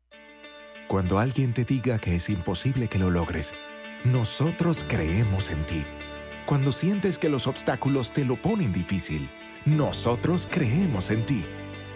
[0.88, 3.53] Cuando alguien te diga que es imposible que lo logres,
[4.03, 5.83] nosotros creemos en ti.
[6.47, 9.29] Cuando sientes que los obstáculos te lo ponen difícil,
[9.65, 11.45] nosotros creemos en ti.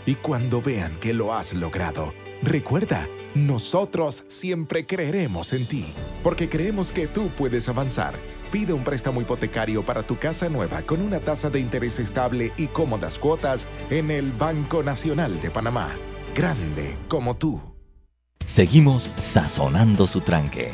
[0.05, 5.85] Y cuando vean que lo has logrado, recuerda, nosotros siempre creeremos en ti,
[6.23, 8.15] porque creemos que tú puedes avanzar.
[8.51, 12.67] Pide un préstamo hipotecario para tu casa nueva con una tasa de interés estable y
[12.67, 15.89] cómodas cuotas en el Banco Nacional de Panamá.
[16.33, 17.62] Grande como tú.
[18.47, 20.73] Seguimos sazonando su tranque.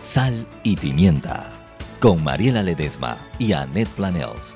[0.00, 1.52] Sal y pimienta.
[1.98, 4.55] Con Mariela Ledesma y Annette Planels.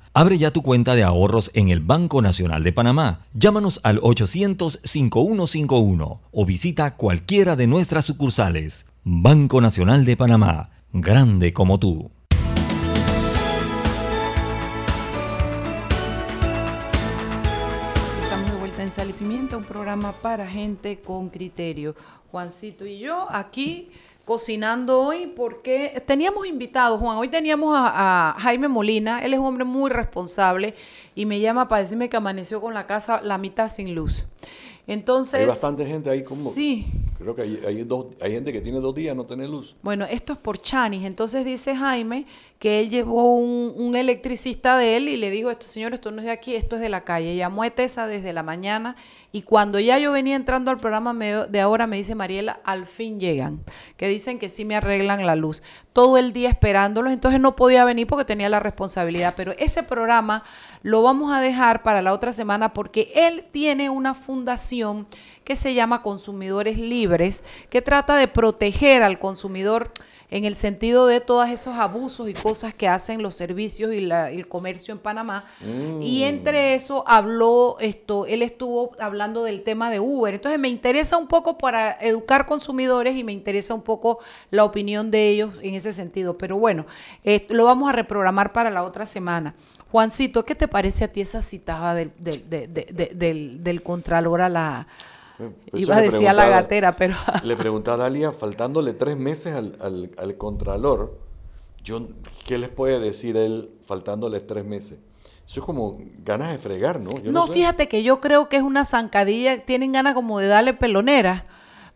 [0.13, 3.21] Abre ya tu cuenta de ahorros en el Banco Nacional de Panamá.
[3.31, 8.87] Llámanos al 800-5151 o visita cualquiera de nuestras sucursales.
[9.05, 12.11] Banco Nacional de Panamá, grande como tú.
[18.21, 21.95] Estamos de vuelta en Sal y Pimienta, un programa para gente con criterio.
[22.31, 23.91] Juancito y yo aquí
[24.25, 29.47] cocinando hoy porque teníamos invitados, Juan, hoy teníamos a, a, Jaime Molina, él es un
[29.47, 30.75] hombre muy responsable
[31.15, 34.27] y me llama para decirme que amaneció con la casa la mitad sin luz.
[34.87, 35.41] Entonces...
[35.41, 36.49] Hay bastante gente ahí como...
[36.49, 36.85] Sí.
[37.17, 39.75] Creo que hay, hay, dos, hay gente que tiene dos días no tener luz.
[39.83, 41.05] Bueno, esto es por Chanis.
[41.05, 42.25] Entonces dice Jaime
[42.61, 46.25] que él llevó un, electricista de él y le dijo, esto señor, esto no es
[46.25, 47.35] de aquí, esto es de la calle.
[47.35, 48.95] Llamó a Etesa desde la mañana
[49.31, 53.19] y cuando ya yo venía entrando al programa de ahora, me dice Mariela, al fin
[53.19, 53.63] llegan,
[53.97, 55.63] que dicen que sí me arreglan la luz.
[55.91, 60.43] Todo el día esperándolos, entonces no podía venir porque tenía la responsabilidad, pero ese programa
[60.83, 65.07] lo vamos a dejar para la otra semana porque él tiene una fundación
[65.43, 69.91] que se llama Consumidores Libres, que trata de proteger al consumidor
[70.31, 74.31] en el sentido de todos esos abusos y cosas que hacen los servicios y la,
[74.31, 75.43] el comercio en Panamá.
[75.59, 76.01] Mm.
[76.01, 80.33] Y entre eso habló esto, él estuvo hablando del tema de Uber.
[80.33, 84.19] Entonces me interesa un poco para educar consumidores y me interesa un poco
[84.51, 86.37] la opinión de ellos en ese sentido.
[86.37, 86.85] Pero bueno,
[87.25, 89.53] eh, lo vamos a reprogramar para la otra semana.
[89.91, 94.47] Juancito, ¿qué te parece a ti esa citada del, del, del, del, del Contralor a
[94.47, 94.87] la
[95.37, 97.15] pues Iba a decir a la gatera, pero...
[97.43, 101.17] le pregunté a Dalia, faltándole tres meses al, al, al, Contralor,
[101.83, 102.07] yo,
[102.45, 104.99] ¿qué les puede decir él faltándole tres meses?
[105.45, 107.11] Eso es como ganas de fregar, ¿no?
[107.11, 110.47] Yo no, no fíjate que yo creo que es una zancadilla, tienen ganas como de
[110.47, 111.45] darle pelonera.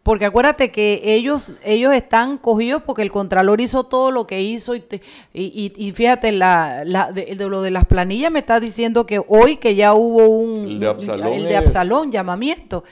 [0.05, 4.75] Porque acuérdate que ellos, ellos están cogidos porque el Contralor hizo todo lo que hizo
[4.75, 4.83] y,
[5.33, 9.19] y, y fíjate, la, la de, de, lo de las planillas me está diciendo que
[9.27, 10.65] hoy que ya hubo un...
[10.65, 11.33] El de Absalón.
[11.33, 12.83] El de Absalón, llamamiento.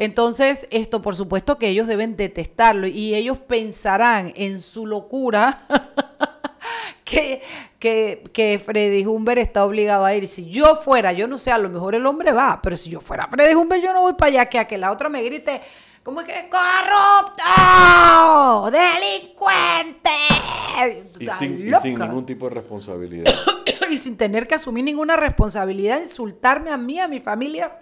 [0.00, 5.58] Entonces, esto por supuesto que ellos deben detestarlo y ellos pensarán en su locura
[7.04, 7.42] que,
[7.78, 10.26] que, que Freddy Humber está obligado a ir.
[10.26, 13.02] Si yo fuera, yo no sé, a lo mejor el hombre va, pero si yo
[13.02, 15.60] fuera Freddy Humber, yo no voy para allá, que a que la otra me grite,
[16.02, 16.48] ¿cómo es que?
[16.48, 17.44] ¡Corrupto!
[18.70, 20.10] ¡Delincuente!
[21.18, 23.34] Y sin, y sin, ningún tipo de responsabilidad.
[23.90, 27.80] y sin tener que asumir ninguna responsabilidad, insultarme a mí, a mi familia.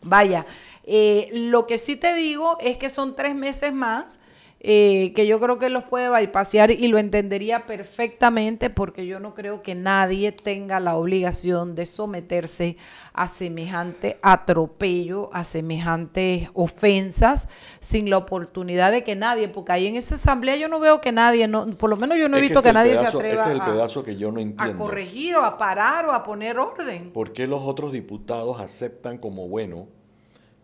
[0.00, 0.46] Vaya,
[0.90, 4.18] eh, lo que sí te digo es que son tres meses más.
[4.60, 9.32] eh, que yo creo que los puede bypasear y lo entendería perfectamente porque yo no
[9.32, 12.76] creo que nadie tenga la obligación de someterse
[13.12, 19.94] a semejante atropello, a semejantes ofensas, sin la oportunidad de que nadie, porque ahí en
[19.94, 22.48] esa asamblea yo no veo que nadie, no, por lo menos yo no he Es
[22.48, 24.74] visto que, nadie pedazo- se atreva Ese es el a- pedazo que yo no a
[24.74, 27.12] corregir o a parar o a poner orden.
[27.12, 29.86] ¿Por qué los otros diputados aceptan como bueno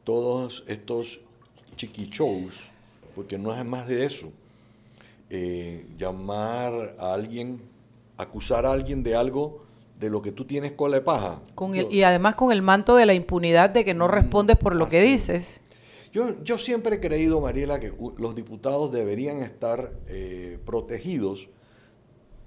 [0.05, 1.21] todos estos
[1.77, 2.71] chiquichos?
[3.15, 4.31] Porque no es más de eso.
[5.31, 7.61] Eh, llamar a alguien,
[8.17, 9.65] acusar a alguien de algo
[9.99, 11.41] de lo que tú tienes cola de paja.
[11.55, 14.57] Con el- Yo- y además con el manto de la impunidad de que no respondes
[14.57, 15.63] por lo que dices.
[16.13, 21.49] Yo, yo siempre he creído, Mariela, que los diputados deberían estar eh, protegidos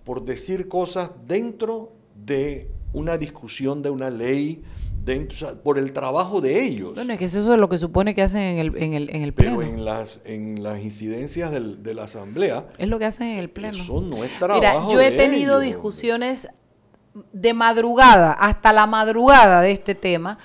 [0.06, 4.64] por decir cosas dentro de una discusión de una ley,
[5.08, 6.94] dentro, o sea, por el trabajo de ellos.
[6.94, 9.24] Bueno, es que eso es lo que supone que hacen en el, en el, en
[9.24, 9.72] el Pero pleno.
[9.74, 13.50] en las, en las incidencias del- de la asamblea, Es lo que hacen en el
[13.50, 13.82] pleno.
[13.82, 15.74] eso no es trabajo Mira, yo he de tenido ellos.
[15.76, 16.50] discusiones
[17.34, 20.38] de madrugada, hasta la madrugada de este tema,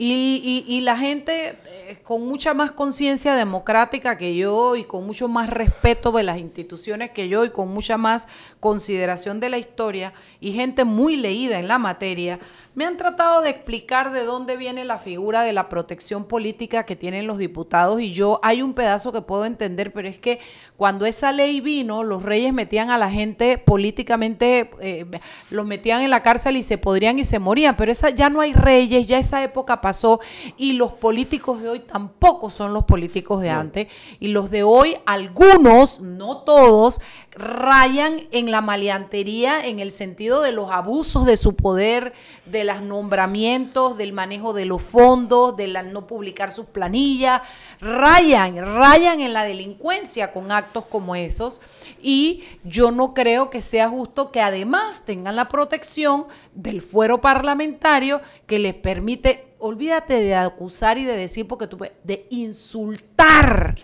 [0.00, 5.04] y, y- y la gente eh, con mucha más conciencia democrática que yo y con
[5.04, 8.28] mucho más respeto de las instituciones que yo y con mucha más
[8.60, 12.38] consideración de la historia y gente muy leída en la materia,
[12.78, 16.94] me han tratado de explicar de dónde viene la figura de la protección política que
[16.94, 20.38] tienen los diputados y yo hay un pedazo que puedo entender, pero es que
[20.76, 25.06] cuando esa ley vino, los reyes metían a la gente políticamente, eh,
[25.50, 28.40] los metían en la cárcel y se podrían y se morían, pero esa ya no
[28.40, 30.20] hay reyes, ya esa época pasó
[30.56, 33.88] y los políticos de hoy tampoco son los políticos de antes.
[34.20, 37.00] Y los de hoy, algunos, no todos,
[37.32, 42.12] rayan en la maleantería en el sentido de los abusos de su poder,
[42.46, 47.42] de los nombramientos, del manejo de los fondos, de la no publicar sus planillas,
[47.80, 51.60] rayan, rayan en la delincuencia con actos como esos.
[52.00, 58.20] Y yo no creo que sea justo que además tengan la protección del fuero parlamentario
[58.46, 63.74] que les permite olvídate de acusar y de decir porque tú puedes- de insultar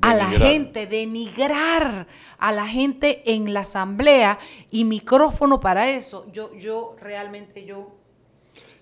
[0.00, 2.06] a la gente, denigrar
[2.38, 4.38] a la gente en la asamblea.
[4.70, 6.26] Y micrófono para eso.
[6.32, 7.96] Yo yo realmente yo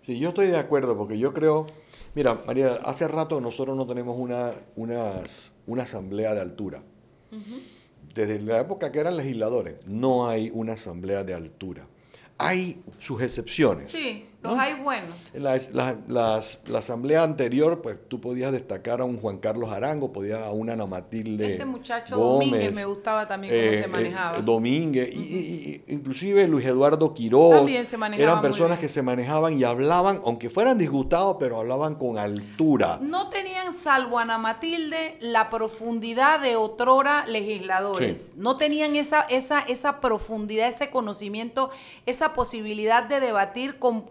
[0.03, 1.66] Sí, yo estoy de acuerdo porque yo creo,
[2.14, 6.82] mira, María, hace rato nosotros no tenemos una, unas- una asamblea de altura.
[8.14, 11.86] Desde la época que eran legisladores, no hay una asamblea de altura.
[12.36, 13.92] Hay sus excepciones.
[13.92, 15.16] Sí, los hay buenos.
[15.34, 20.12] La, la- las- la asamblea anterior, pues tú podías destacar a un Juan Carlos Arango,
[20.12, 23.84] podías a una Ana Matilde Este muchacho Gómez, Domínguez me gustaba también cómo eh, se
[23.84, 24.40] eh, manejaba.
[24.43, 27.57] Domínguez, y, y- y- inclusive Luis Eduardo Quiroz.
[27.57, 31.95] También se manejaba Eran personas que se manejaban y hablaban, aunque fueran disgustados, pero hablaban
[31.95, 32.99] con altura.
[33.01, 38.32] No tenían, salvo Ana Matilde, la profundidad de otrora legisladores.
[38.32, 38.32] Sí.
[38.36, 41.70] No tenían esa, esa, esa profundidad, ese conocimiento,
[42.07, 44.03] esa posibilidad de debatir con-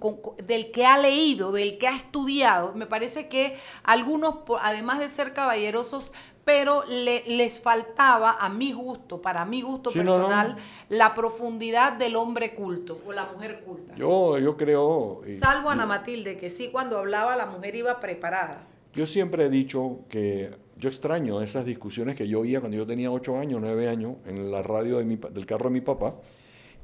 [0.43, 2.73] del que ha leído, del que ha estudiado.
[2.75, 6.13] Me parece que algunos, además de ser caballerosos,
[6.43, 10.25] pero le- les faltaba, a mi gusto, para mi gusto Sí, no, no.
[10.25, 10.55] personal,
[10.89, 13.93] la profundidad del hombre culto o la mujer culta.
[13.95, 18.67] Yo, yo creo, y- Salvo Ana Matilde, que sí, cuando hablaba la mujer iba preparada.
[18.93, 23.09] yo siempre he dicho que yo extraño esas discusiones que yo oía cuando yo tenía
[23.11, 26.15] 8 años, 9 años, en la radio de mi pa- del carro de mi papá,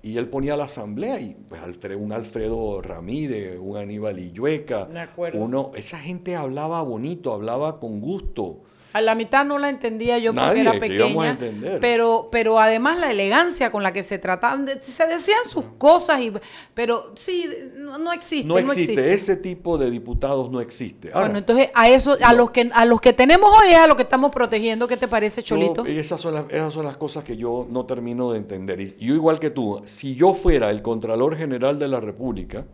[0.08, 4.88] y él ponía la asamblea y pues, Alfredo, un Alfredo Ramírez, un Aníbal Illueca,
[5.34, 8.64] uno, esa gente hablaba bonito, hablaba con gusto.
[8.94, 11.38] A la mitad no la entendía yo porque era pequeña,
[11.82, 16.20] pero pero además la elegancia con la que se trataban, de- se decían sus cosas
[16.22, 16.32] y
[16.74, 21.10] pero sí no, no existe, No existe, ese tipo de diputados no existe.
[21.10, 23.88] Ahora, bueno, entonces a eso a los que a los que tenemos hoy es a
[23.88, 25.86] los que estamos protegiendo, ¿qué te parece, Yo- Cholito?
[25.86, 28.80] esas, son las, esas son las cosas que yo no termino de entender.
[28.82, 32.66] Y yo igual que tú, si yo fuera el Contralor General de la República,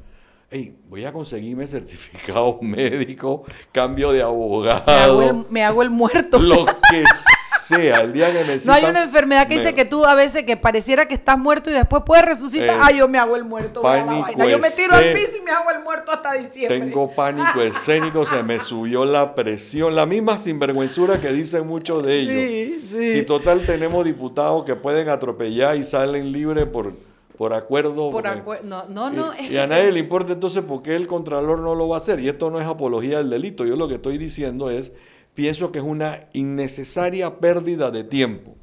[0.56, 5.90] hey, voy a conseguirme certificado médico, cambio de me, hago abogado, el, me hago el
[5.90, 6.38] muerto.
[6.40, 7.04] lo que
[7.68, 8.76] sea, el día que No necesitan.
[8.76, 11.72] hay una enfermedad que me- dice que tú a veces que pareciera que estás muerto
[11.72, 12.70] y después puedes resucitar.
[12.70, 13.82] Es Ah, yo me hago el muerto.
[13.82, 14.32] vaina.
[14.48, 16.80] Yo me tiro al piso y me hago el muerto hasta diciembre.
[16.80, 22.20] Tengo pánico escénico, se me subió la presión, la misma sinvergüenzura que dicen muchos de
[22.20, 22.84] ellos.
[22.84, 23.10] Sí, sí.
[23.10, 26.94] Si total tenemos diputados que pueden atropellar y salen libres por,
[27.38, 28.12] por acuerdo.
[28.12, 28.28] Por
[28.64, 29.32] no, no, no.
[29.40, 32.20] Y, a nadie le importa entonces por qué el Contralor no lo va a hacer.
[32.20, 33.66] Y esto no es apología del delito.
[33.66, 34.92] Yo lo que estoy diciendo es,
[35.34, 38.56] pienso que es una innecesaria pérdida de tiempo.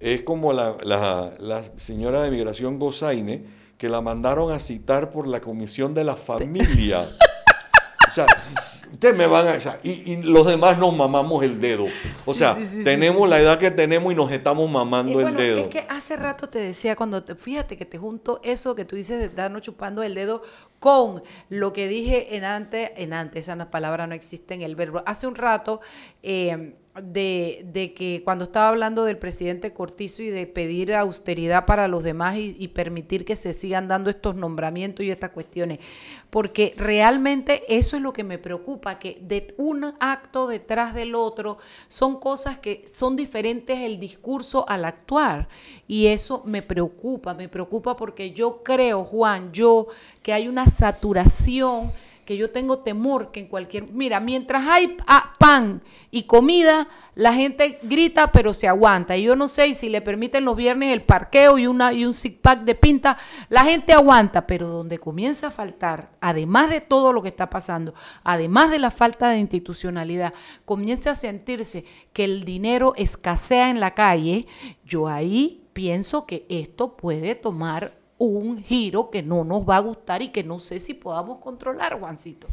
[0.00, 3.44] Es como la, la- la señora de migración Gozaine,
[3.78, 7.06] que la mandaron a citar por la comisión de la familia.
[8.08, 8.26] O sea,
[9.00, 9.56] ustedes me van a...
[9.82, 11.86] y, y los demás nos mamamos el dedo.
[12.26, 15.20] O Sí, sea, sí, sí, sí, tenemos la edad que tenemos y nos estamos mamando
[15.20, 15.60] el bueno, dedo.
[15.60, 18.96] Es que hace rato te decía, cuando te- fíjate que te junto eso que tú
[18.96, 20.42] dices de darnos chupando el dedo
[20.78, 25.02] con lo que dije en antes, en antes, esa palabra no existe en el verbo.
[25.06, 25.80] Hace un rato,
[26.22, 31.86] eh, de, de que cuando estaba hablando del presidente Cortizo y de pedir austeridad para
[31.86, 35.78] los demás y, y permitir que se sigan dando estos nombramientos y estas cuestiones,
[36.30, 41.58] porque realmente eso es lo que me preocupa, que de un acto detrás del otro
[41.88, 45.48] son cosas que son diferentes el discurso al actuar.
[45.88, 49.88] Y eso me preocupa, me preocupa porque yo creo, Juan, yo
[50.22, 51.92] que hay una saturación
[52.30, 53.90] que yo tengo temor que en cualquier...
[53.90, 54.96] Mira, mientras hay
[55.36, 59.16] pan y comida, la gente grita pero se aguanta.
[59.16, 62.14] Y yo no sé si le permiten los viernes el parqueo y, una, y un
[62.14, 63.18] six pack de pinta,
[63.48, 64.46] la gente aguanta.
[64.46, 68.92] Pero donde comienza a faltar, además de todo lo que está pasando, además de la
[68.92, 70.32] falta de institucionalidad,
[70.64, 74.46] comienza a sentirse que el dinero escasea en la calle,
[74.84, 80.20] yo ahí pienso que esto puede tomar un giro que no nos va a gustar
[80.20, 82.46] y que no sé si podamos controlar, Juancito.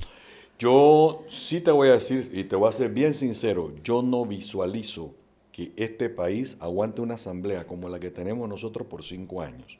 [0.57, 4.25] Yo sí te voy a decir, y te voy a ser bien sincero, yo no
[4.25, 5.13] visualizo
[5.51, 9.77] que este país aguante una asamblea como la que tenemos nosotros por cinco años.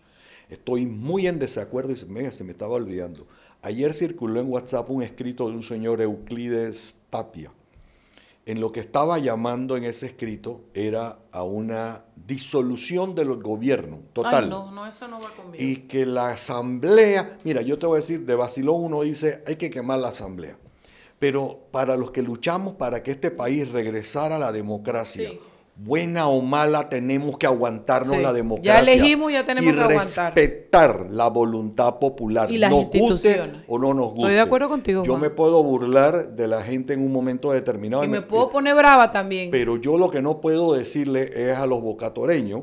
[0.49, 3.25] Estoy muy en desacuerdo y se me, se me estaba olvidando.
[3.61, 7.51] Ayer circuló en WhatsApp un escrito de un señor Euclides Tapia.
[8.47, 14.45] En lo que estaba llamando en ese escrito era a una disolución del gobierno total.
[14.45, 15.61] Ay, no, no, eso no va conmigo.
[15.61, 19.57] Y que la asamblea, mira, yo te voy a decir, de Basilón uno dice, hay
[19.57, 20.57] que quemar la asamblea.
[21.19, 25.29] Pero para los que luchamos para que este país regresara a la democracia,
[25.79, 28.79] buena o mala, tenemos que aguantarnos Sí, la ya democracia.
[28.79, 30.33] elegimos, ya tenemos y que aguantar.
[30.35, 32.51] respetar la voluntad popular.
[32.51, 33.61] Y las nos guste instituciones.
[33.67, 34.21] o no nos guste.
[34.21, 35.21] Estoy de acuerdo contigo, Yo Juan.
[35.21, 38.03] me puedo burlar de la gente en un momento determinado.
[38.03, 39.51] Y me Me- puedo poner brava también.
[39.51, 42.61] pero yo lo que no puedo decirle es a los bocatoreños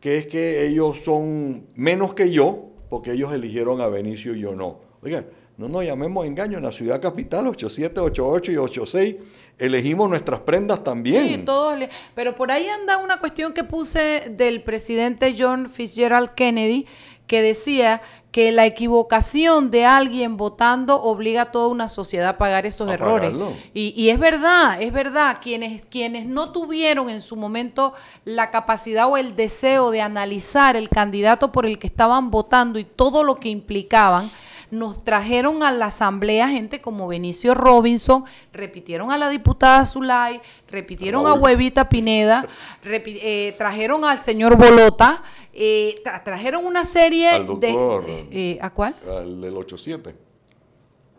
[0.00, 4.54] que es que ellos son menos que yo, porque ellos eligieron a Benicio y yo
[4.54, 4.80] no.
[5.02, 5.26] Oigan,
[5.58, 9.16] no nos llamemos engaño, en la ciudad capital 87, 88 y 86
[9.58, 11.26] elegimos nuestras prendas también.
[11.26, 16.30] Sí, todos le- Pero por ahí anda una cuestión que puse del presidente John Fitzgerald
[16.34, 16.84] Kennedy
[17.26, 22.66] que decía que la equivocación de alguien votando obliga a toda una sociedad a pagar
[22.66, 23.32] esos A errores.
[23.72, 27.94] Y, y es verdad, es verdad, quienes, quienes no tuvieron en su momento
[28.24, 32.84] la capacidad o el deseo de analizar el candidato por el que estaban votando y
[32.84, 34.30] todo lo que implicaban,
[34.70, 41.26] nos trajeron a la asamblea gente como Benicio Robinson, repitieron a la diputada Zulay, repitieron
[41.26, 41.34] a.
[41.34, 42.46] Huevita Pineda,
[42.84, 48.04] repi- eh, trajeron al señor Bolota, eh, tra- trajeron una serie Al doctor.
[48.06, 48.28] de...
[48.30, 48.96] eh, ¿A cuál?
[49.08, 50.14] Al del 87.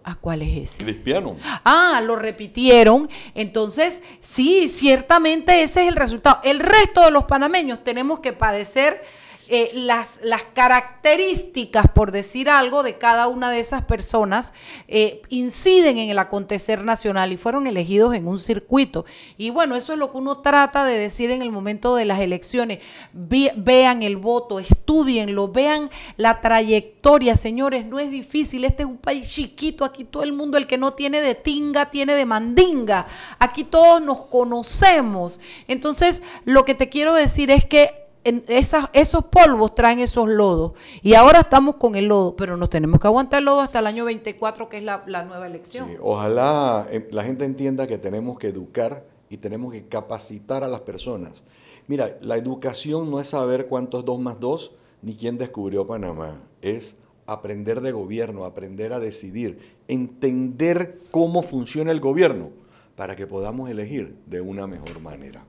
[0.03, 0.83] ¿A cuál es ese?
[0.85, 1.35] Cristiano.
[1.65, 3.09] Ah, lo repitieron.
[3.35, 6.39] Entonces, sí, ciertamente ese es el resultado.
[6.45, 9.01] El resto de los panameños tenemos que padecer
[9.49, 14.53] eh, las, las características, por decir algo, de cada una de esas personas
[14.89, 19.05] eh, inciden en el acontecer nacional y fueron elegidos en un circuito.
[19.37, 22.19] Y bueno, eso es lo que uno trata de decir en el momento de las
[22.19, 22.79] elecciones.
[23.13, 28.65] Vean el voto, estudienlo, vean la trayectoria, señores, no es difícil.
[28.65, 31.89] Este es un país chiquito, aquí todo el mundo, el que no tiene de tinga,
[31.89, 33.07] tiene de mandinga.
[33.39, 35.39] Aquí todos nos conocemos.
[35.69, 40.73] Entonces, lo que te quiero decir es que esos polvos traen esos lodos.
[41.01, 43.87] Y ahora estamos con el lodo, pero nos tenemos que aguantar el lodo hasta el
[43.87, 45.89] año 24, que es la, nueva elección.
[46.01, 50.81] Ojalá eh, la gente entienda que tenemos que educar y tenemos que capacitar a las
[50.81, 51.43] personas.
[51.87, 56.41] Mira, la educación no es saber cuánto es 2 más 2 ni quién descubrió Panamá.
[56.61, 56.95] Es
[57.25, 62.49] aprender de gobierno, aprender a decidir, entender cómo funciona el gobierno
[62.95, 65.45] para que podamos elegir de una mejor manera.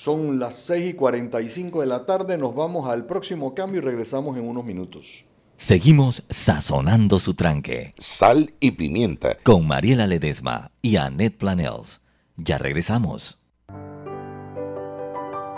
[0.00, 4.36] Son las 6 y 45 de la tarde, nos vamos al próximo cambio y regresamos
[4.36, 5.24] en unos minutos.
[5.56, 7.94] Seguimos sazonando su tranque.
[7.98, 9.36] Sal y pimienta.
[9.42, 12.00] Con Mariela Ledesma y Annette Planels.
[12.36, 13.42] Ya regresamos.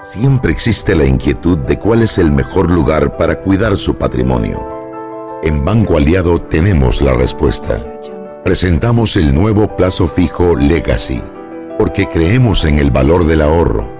[0.01, 4.67] Siempre existe la inquietud de cuál es el mejor lugar para cuidar su patrimonio.
[5.43, 8.01] En Banco Aliado tenemos la respuesta.
[8.43, 11.23] Presentamos el nuevo plazo fijo Legacy,
[11.77, 14.00] porque creemos en el valor del ahorro,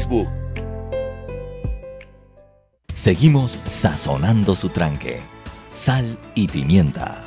[2.95, 5.21] Seguimos sazonando su tranque.
[5.73, 7.21] Sal y pimienta.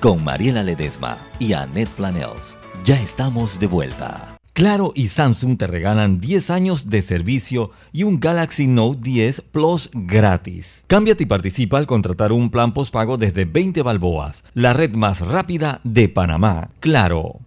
[0.00, 2.56] Con Mariela Ledesma y Annette Planels.
[2.84, 4.36] Ya estamos de vuelta.
[4.52, 9.90] Claro y Samsung te regalan 10 años de servicio y un Galaxy Note 10 Plus
[9.92, 10.84] gratis.
[10.88, 15.80] Cámbiate y participa al contratar un plan postpago desde 20 balboas, la red más rápida
[15.84, 16.70] de Panamá.
[16.80, 17.40] Claro.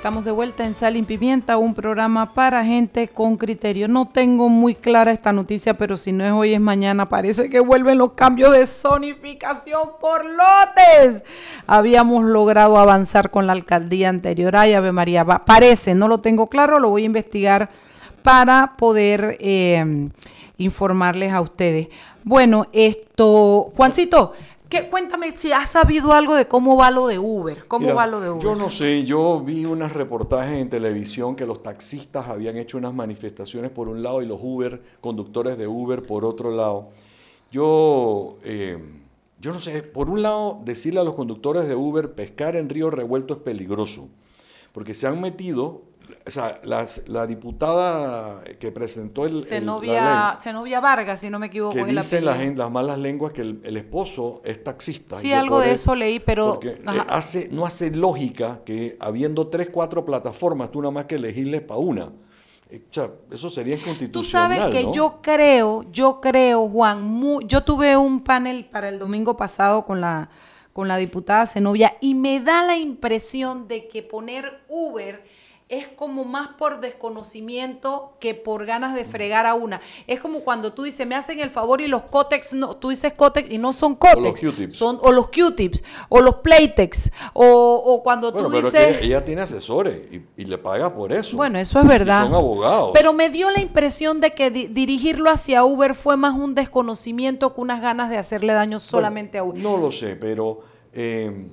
[0.00, 3.86] Estamos de vuelta en Sal y Pimienta, un programa para gente con criterio.
[3.86, 7.10] No tengo muy clara esta noticia, pero si no es hoy es mañana.
[7.10, 11.22] Parece que vuelven los cambios de zonificación por lotes.
[11.66, 14.56] Habíamos logrado avanzar con la alcaldía anterior.
[14.56, 17.68] Ay, Ave María, parece, no lo tengo claro, lo voy a investigar
[18.22, 20.08] para poder eh,
[20.56, 21.88] informarles a ustedes.
[22.24, 24.32] Bueno, esto, Juancito,
[24.70, 27.66] ¿qué, cuéntame si has sabido algo de cómo va lo de Uber.
[27.68, 28.42] ¿Cómo Mira, va lo de Uber?
[28.42, 32.94] Yo no sé, yo vi unos reportajes en televisión que los taxistas habían hecho unas
[32.94, 36.88] manifestaciones por un lado y los Uber, conductores de Uber por otro lado.
[37.50, 38.78] Yo, eh,
[39.40, 42.90] yo no sé, por un lado decirle a los conductores de Uber pescar en río
[42.90, 44.08] revuelto es peligroso,
[44.72, 45.82] porque se han metido,
[46.26, 51.74] o sea, las- la diputada que presentó el, Zenobia, Vargas, si no me equivoco.
[51.74, 55.16] que dicen la las malas lenguas que el, el esposo es taxista.
[55.16, 56.54] Sí, algo de eso leí, pero...
[56.54, 61.16] porque eh, hace, no hace lógica que habiendo tres, cuatro plataformas, tú nada más que
[61.16, 62.12] elegirles para una.
[62.70, 64.56] Eh, o sea, eso sería Tú inconstitucional.
[64.58, 64.92] sabes que ¿no?
[64.92, 70.00] yo creo, yo creo, Juan, mu- yo tuve un panel para el domingo pasado con
[70.00, 70.30] la,
[70.72, 75.24] con la diputada Zenobia y me da la impresión de que poner Uber
[75.70, 79.80] es como más por desconocimiento que por ganas de fregar a una.
[80.08, 83.12] Es como cuando tú dices, me hacen el favor y los Cotex, no, tú dices
[83.12, 84.74] Cotex y no son Q-tips.
[84.74, 87.44] son o los Q-tips, o los Playtex, o,
[87.86, 88.98] o cuando Bueno, tú pero dices...
[89.00, 91.36] ella tiene asesores y, y le paga por eso.
[91.36, 92.22] Bueno, eso es verdad.
[92.22, 92.90] Y son abogados.
[92.92, 97.54] Pero me dio la impresión de que di- dirigirlo hacia Uber fue más un desconocimiento
[97.54, 99.62] que unas ganas de hacerle daño solamente a Uber.
[99.62, 100.62] No lo sé, pero
[100.92, 101.46] eh,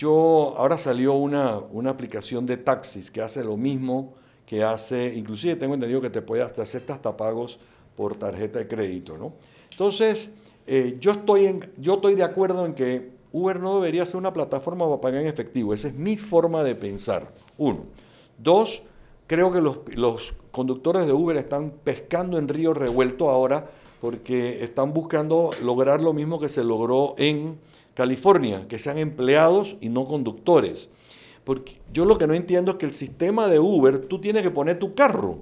[0.00, 4.14] yo ahora salió una, una aplicación de taxis que hace lo mismo
[4.46, 7.58] que hace, inclusive tengo entendido que te puede hacer hasta pagos
[7.96, 9.34] por tarjeta de crédito, ¿no?
[9.70, 10.32] Entonces,
[10.66, 14.86] eh, yo, estoy yo estoy de acuerdo en que Uber no debería ser una plataforma
[14.86, 15.74] para pagar en efectivo.
[15.74, 17.30] Esa es mi forma de pensar.
[17.58, 17.84] Uno.
[18.38, 18.82] Dos,
[19.26, 23.70] creo que los conductores de Uber están pescando en río revuelto ahora
[24.00, 27.58] porque están buscando lograr lo mismo que se logró en
[28.00, 30.88] California, que sean empleados y no conductores.
[31.44, 34.50] Porque yo lo que no entiendo es que el sistema de Uber, tú tienes que
[34.50, 35.40] poner tu carro.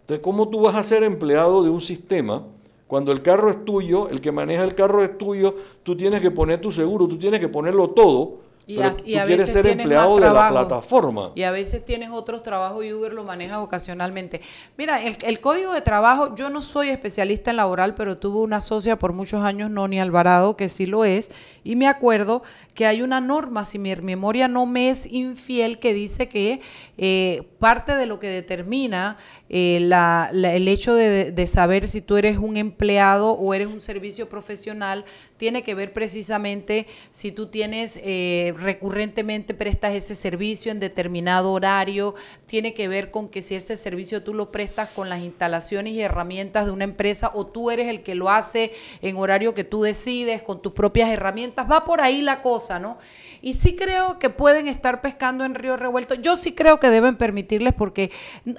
[0.00, 2.48] Entonces, ¿cómo tú vas a ser empleado de un sistema
[2.88, 5.54] cuando el carro es tuyo, el que maneja el carro es tuyo,
[5.84, 8.40] tú tienes que poner tu seguro, tú tienes que ponerlo todo,
[8.70, 10.54] Y pero a- tú a quieres veces ser tienes empleado más de la trabajo.
[10.68, 11.32] plataforma.
[11.34, 14.40] Y a veces tienes otros trabajos y Uber lo maneja ocasionalmente.
[14.76, 18.60] Mira, el, el código de trabajo, yo no soy especialista en laboral, pero tuve una
[18.60, 21.30] socia por muchos años, Noni Alvarado, que sí lo es,
[21.64, 22.42] y me acuerdo
[22.74, 26.60] que hay una norma, si mi memoria no me es infiel, que dice que
[26.96, 29.16] eh, parte de lo que determina
[29.48, 33.66] eh, la- la- el hecho de, de saber si tú eres un empleado o eres
[33.68, 35.04] un servicio profesional
[35.40, 42.14] tiene que ver precisamente si tú tienes eh, recurrentemente prestas ese servicio en determinado horario,
[42.44, 46.02] tiene que ver con que si ese servicio tú lo prestas con las instalaciones y
[46.02, 49.80] herramientas de una empresa o tú eres el que lo hace en horario que tú
[49.80, 52.98] decides con tus propias herramientas, va por ahí la cosa, ¿no?
[53.40, 56.16] Y sí creo que pueden estar pescando en río revuelto.
[56.16, 58.10] Yo sí creo que deben permitirles porque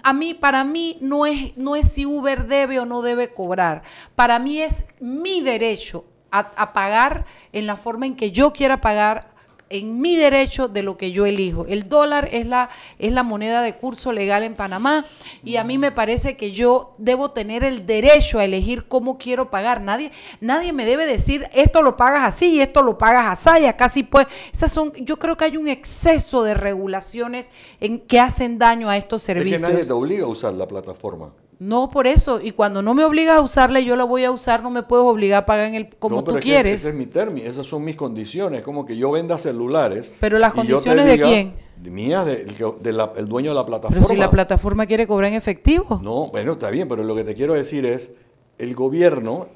[0.02, 3.84] a mí, para mí, no es, no es si Uber debe o no debe cobrar.
[4.16, 8.82] Para mí es mi derecho a, a pagar en la forma en que yo quiera
[8.82, 9.32] pagar
[9.72, 11.66] en mi derecho de lo que yo elijo.
[11.68, 12.70] El dólar es la,
[13.00, 15.06] es la moneda de curso legal en Panamá
[15.44, 19.50] y a mí me parece que yo debo tener el derecho a elegir cómo quiero
[19.50, 19.82] pagar.
[19.82, 20.12] Nadie,
[20.42, 23.88] nadie me debe decir esto lo pagas así y esto lo pagas así y acá
[23.88, 24.28] sí pues.
[24.52, 28.98] Esas son, yo creo que hay un exceso de regulaciones en que hacen daño a
[28.98, 29.62] estos servicios.
[29.62, 31.32] Es que nadie te obliga a usar la plataforma.
[31.64, 32.42] No, por eso.
[32.42, 35.06] Y cuando no me obligas a usarla, yo la voy a usar, no me puedes
[35.06, 36.80] obligar a pagar en el como No, tú pero es que quieres.
[36.80, 38.64] ese es mi término, esas son mis condiciones.
[38.64, 40.12] Como que yo venda celulares.
[40.20, 41.54] Pero las condiciones de quién?
[41.84, 43.96] mías, de- el que- de la- el dueño de la plataforma.
[44.02, 46.00] Pero si la plataforma quiere cobrar en efectivo.
[46.04, 48.12] No, bueno, está bien, pero lo que te quiero decir es,
[48.58, 49.48] el gobierno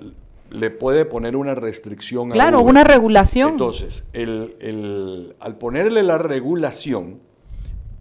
[0.51, 3.49] le puede poner una restricción a Claro, una regulación.
[3.49, 7.19] Entonces, el, el- al ponerle la regulación,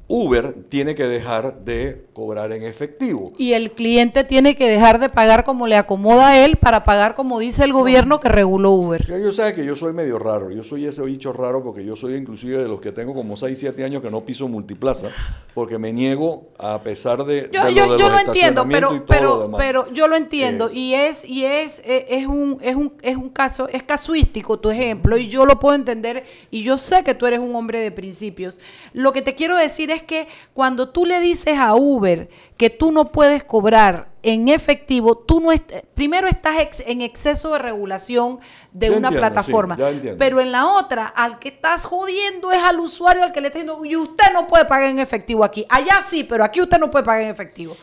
[0.07, 3.33] Uber tiene que dejar de cobrar en efectivo.
[3.39, 7.15] Y el cliente tiene que dejar de pagar como le acomoda a él para pagar
[7.15, 9.07] como dice el gobierno que reguló Uber.
[9.07, 12.17] Yo, sé que yo soy medio raro, yo soy ese bicho raro porque yo soy
[12.17, 15.09] inclusive de los que tengo como 6, 7 años que no piso multiplaza,
[15.55, 17.49] porque me niego a pesar de...
[17.53, 20.71] Yo, de yo, de yo los lo entiendo, pero, lo pero, pero yo lo entiendo
[20.71, 24.71] y es y es eh, es un es un es un caso es casuístico tu
[24.71, 27.91] ejemplo y yo lo puedo entender y yo sé que tú eres un hombre de
[27.91, 28.61] principios.
[28.93, 32.93] Lo que te quiero decir es que cuando tú le dices a Uber que tú
[32.93, 38.39] no puedes cobrar en efectivo, tú no est- primero estás ex- en exceso de regulación
[38.73, 42.63] de Ya una entiendo, plataforma, sí, pero en la otra al que estás jodiendo es
[42.63, 45.67] al usuario al que le estás diciendo y usted no puede pagar en efectivo aquí.
[45.69, 47.77] Allá sí, pero aquí usted no puede pagar en efectivo.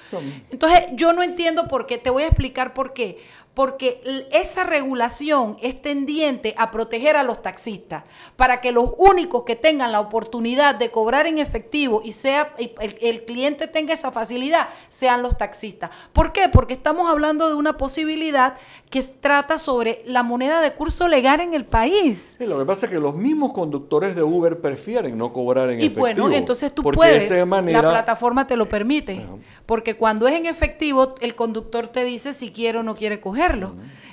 [0.50, 3.20] Entonces, yo no entiendo por qué, te voy a explicar por qué.
[3.54, 8.04] Porque esa regulación es tendiente a proteger a los taxistas,
[8.36, 12.72] para que los únicos que tengan la oportunidad de cobrar en efectivo y sea y
[12.80, 15.92] el, el cliente tenga esa facilidad sean los taxistas.
[16.14, 16.50] ¿Por qué?
[16.50, 18.56] Porque estamos hablando de una posibilidad
[18.90, 22.36] que trata sobre la moneda de curso legal en el país.
[22.38, 25.80] Sí, lo que pasa es que los mismos conductores de Uber prefieren no cobrar en
[25.80, 26.02] Y efectivo.
[26.02, 29.26] bueno, entonces tú puedes, de manera, la plataforma te lo permite,
[29.66, 33.20] porque cuando es en efectivo, el conductor te dice si quiere o no quiere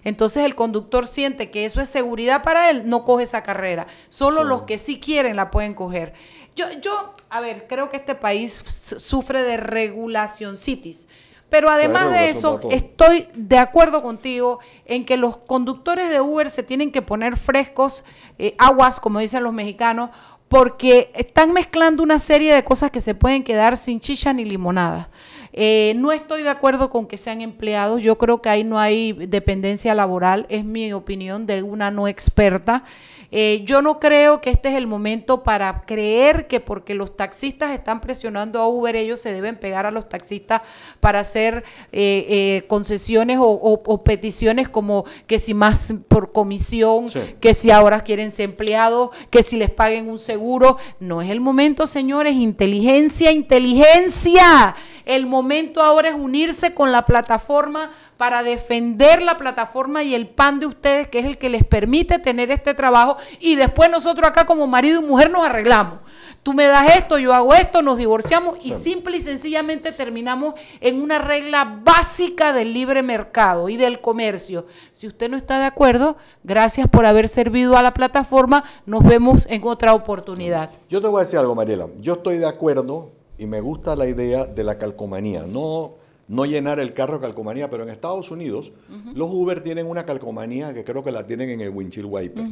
[0.05, 3.87] Entonces el conductor siente que eso es seguridad para él, no coge esa carrera.
[4.09, 6.14] Solo los que sí quieren la pueden coger.
[6.57, 11.09] Yo, yo, a ver, creo que este país su- sufre de regulación cities.
[11.51, 16.62] Pero además de eso, estoy de acuerdo contigo en que los conductores de Uber se
[16.62, 18.05] tienen que poner frescos,
[18.39, 20.11] eh, aguas, como dicen los mexicanos,
[20.49, 25.09] porque están mezclando una serie de cosas que se pueden quedar sin chicha ni limonada.
[25.53, 29.12] Eh, no estoy de acuerdo con que sean empleados, yo creo que ahí no hay
[29.12, 32.84] dependencia laboral, es mi opinión de una no experta.
[33.30, 37.72] Eh, yo no creo que este es el momento para creer que porque los taxistas
[37.72, 40.62] están presionando a Uber, ellos se deben pegar a los taxistas
[40.99, 47.11] para hacer eh, eh, concesiones o, o- o peticiones como que si más por comisión,
[47.11, 47.20] Sí.
[47.38, 50.78] que si ahora quieren ser empleados, que si les paguen un seguro.
[50.99, 52.32] No es el momento, señores.
[52.34, 54.74] Inteligencia, inteligencia.
[55.09, 60.61] El momento ahora es unirse con la plataforma para defender la plataforma y el pan
[60.61, 63.16] de ustedes, que es el que les permite tener este trabajo.
[63.40, 66.00] Y después nosotros acá como marido y mujer nos arreglamos.
[66.42, 70.52] Tú me das esto, yo hago esto, nos divorciamos y simple y sencillamente terminamos
[70.82, 74.66] en una regla básica del libre mercado y del comercio.
[74.92, 78.62] Si usted no está de acuerdo, gracias por haber servido a la plataforma.
[78.84, 80.68] Nos vemos en otra oportunidad.
[80.90, 81.86] Yo te voy a decir algo, Mariela.
[81.98, 85.47] Yo estoy de acuerdo y me gusta la idea de la calcomanía.
[85.47, 85.95] No,
[86.26, 88.72] no llenar el carro de calcomanía, pero en Estados Unidos
[89.14, 92.45] los Uber tienen una calcomanía que creo que la tienen en el windshield wiper.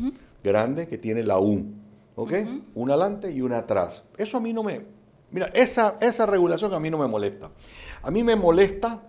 [0.43, 1.65] Grande, que tiene la U.
[2.15, 2.33] ¿Ok?
[2.75, 4.05] Una adelante y una atrás.
[4.17, 4.81] Eso a mí no me...
[5.31, 7.51] Mira, esa, esa regulación a mí no me molesta.
[8.03, 9.03] A mí me molesta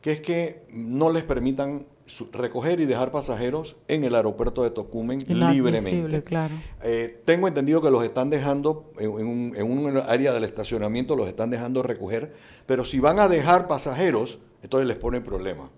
[0.00, 1.86] que es que no les permitan
[2.32, 6.22] recoger y dejar pasajeros en el aeropuerto de Tocumen libremente.
[6.22, 6.54] Claro.
[6.82, 11.28] Eh, tengo entendido que los están dejando en, un, en un área del estacionamiento, los
[11.28, 12.34] están dejando recoger,
[12.66, 15.70] pero si van a dejar pasajeros, entonces les ponen problema.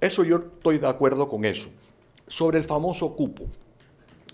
[0.00, 1.68] Eso yo estoy de acuerdo con eso.
[2.26, 3.44] Sobre el famoso cupo.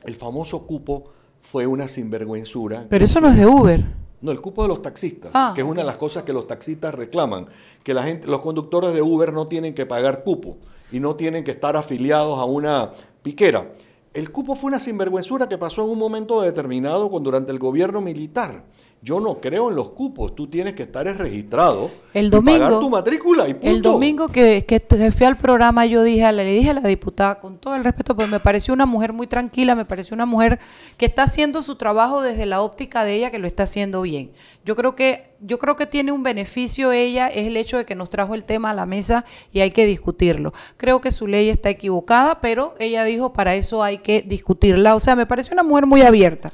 [0.05, 1.05] El famoso cupo
[1.43, 2.87] fue una sinvergüenzura.
[2.89, 3.85] Pero eso no es de Uber.
[4.21, 6.47] No, el cupo de los taxistas, Ah, que es una de las cosas que los
[6.47, 7.47] taxistas reclaman,
[7.85, 10.57] que la gente, los conductores de Uber no tienen que pagar cupo
[10.91, 13.73] y no tienen que estar afiliados a una piquera.
[14.15, 18.01] El cupo fue una sinvergüenzura que pasó en un momento determinado con, durante el gobierno
[18.01, 18.65] militar.
[19.01, 20.35] Yo no creo en los cupos.
[20.35, 21.91] Tú tienes que estar registrado.
[22.13, 22.59] El y domingo.
[22.59, 23.69] pagar tu matrícula y punto.
[23.69, 26.81] El domingo que, que, fui al programa, yo dije, a la- le dije a la
[26.81, 30.27] diputada, con todo el respeto, pues me pareció una mujer muy tranquila, me pareció una
[30.27, 30.59] mujer
[30.97, 34.33] que está haciendo su trabajo desde la óptica de ella, que lo está haciendo bien.
[34.65, 37.95] Yo creo que, yo creo que tiene un beneficio ella, es el hecho de que
[37.95, 40.53] nos trajo el tema a la mesa y hay que discutirlo.
[40.77, 44.97] Creo que su ley está equivocada, pero ella dijo, para eso hay que discutirla.
[44.97, 46.51] O sea, me pareció una mujer muy abierta.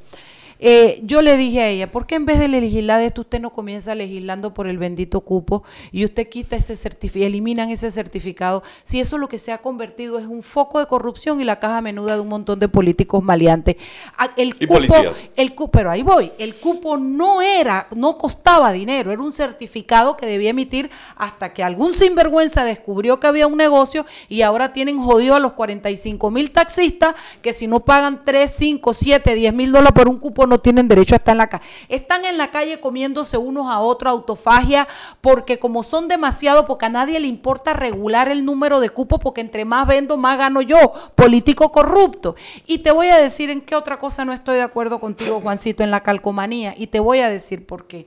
[0.66, 3.50] Eh, yo le dije a ella, ¿por qué en vez de legislar esto usted no
[3.52, 5.62] comienza legislando por el bendito cupo
[5.92, 8.62] y usted quita ese certificado, eliminan ese certificado?
[8.82, 11.82] Si eso lo que se ha convertido es un foco de corrupción y la caja
[11.82, 13.76] menuda de un montón de políticos maleantes.
[14.16, 15.28] Ah, El Y cupo, policías.
[15.36, 20.16] el cu- pero ahí voy, el cupo no era, no costaba dinero, era un certificado
[20.16, 24.98] que debía emitir hasta que algún sinvergüenza descubrió que había un negocio y ahora tienen
[24.98, 29.70] jodido a los 45 mil taxistas que si no pagan 3, 5, 7, 10 mil
[29.70, 31.64] dólares por un cupo no tienen derecho a estar en la calle.
[31.88, 34.88] Están en la calle comiéndose unos a otros, autofagia,
[35.20, 39.40] porque como son demasiado, porque a nadie le importa regular el número de cupos, porque
[39.40, 42.36] entre más vendo, más gano yo, político corrupto.
[42.66, 45.82] Y te voy a decir en qué otra cosa no estoy de acuerdo contigo, Juancito,
[45.82, 48.06] en la calcomanía, y te voy a decir por qué.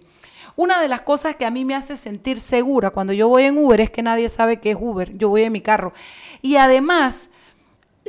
[0.57, 3.59] Una de las cosas que a mí me hace sentir segura cuando yo voy en
[3.59, 5.15] Uber es que nadie sabe qué es Uber.
[5.15, 5.93] Yo voy en mi carro.
[6.41, 7.29] Y además,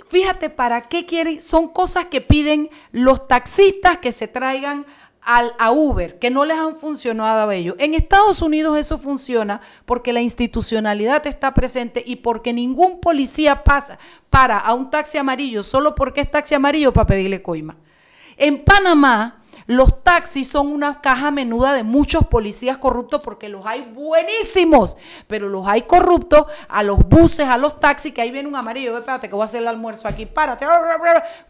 [0.07, 4.87] fíjate para qué quieren, son cosas que piden los taxistas que se traigan
[5.23, 7.77] al, a Uber, que no les han funcionado a ellos.
[7.79, 13.99] En Estados Unidos eso funciona porque la institucionalidad está presente y porque ningún policía pasa
[14.31, 17.77] para a un taxi amarillo solo porque es taxi amarillo para pedirle coima.
[18.37, 23.83] En Panamá, los taxis son una caja menuda de muchos policías corruptos porque los hay
[23.83, 24.97] buenísimos,
[25.27, 28.97] pero los hay corruptos a los buses, a los taxis, que ahí viene un amarillo,
[28.97, 30.65] espérate que voy a hacer el almuerzo aquí, párate,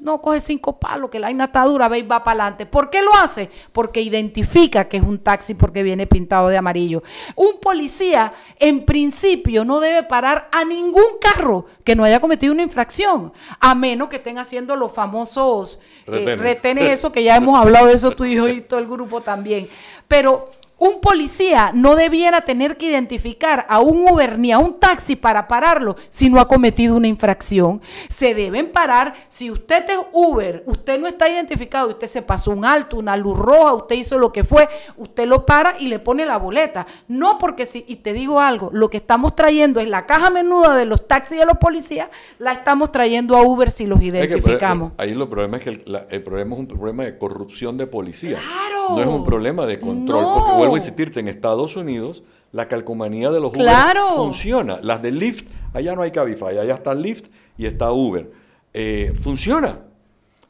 [0.00, 2.66] no, coge cinco palos, que la vaina está dura, ve y va para adelante.
[2.66, 3.50] ¿Por qué lo hace?
[3.70, 7.04] Porque identifica que es un taxi porque viene pintado de amarillo.
[7.36, 12.64] Un policía, en principio, no debe parar a ningún carro que no haya cometido una
[12.64, 16.40] infracción, a menos que estén haciendo los famosos eh, Retenes.
[16.40, 19.68] retenes, eso que ya hemos hablado de eso y yo y todo el grupo también.
[20.06, 25.16] Pero un policía no debiera tener que identificar a un Uber ni a un taxi
[25.16, 27.80] para pararlo si no ha cometido una infracción.
[28.08, 29.14] Se deben parar.
[29.28, 33.36] Si usted es Uber, usted no está identificado, usted se pasó un alto, una luz
[33.36, 36.86] roja, usted hizo lo que fue, usted lo para y le pone la boleta.
[37.08, 40.76] No porque si, y te digo algo, lo que estamos trayendo es la caja menuda
[40.76, 42.08] de los taxis y de los policías,
[42.38, 44.92] la estamos trayendo a Uber si los Es que, pero, identificamos.
[44.92, 47.76] eh, ahí lo problema es que el, la- el problema es un problema de corrupción
[47.76, 48.38] de policía.
[48.38, 48.77] Claro.
[48.90, 50.22] No es un problema de control.
[50.22, 50.34] No.
[50.36, 52.22] Porque vuelvo a insistirte, en Estados Unidos
[52.52, 54.06] la calcomanía de los Uber Claro.
[54.16, 54.78] funciona.
[54.82, 57.26] Las de Lyft, allá no hay Cabify, allá está Lyft
[57.58, 58.30] y está Uber.
[58.74, 59.80] Eh, funciona.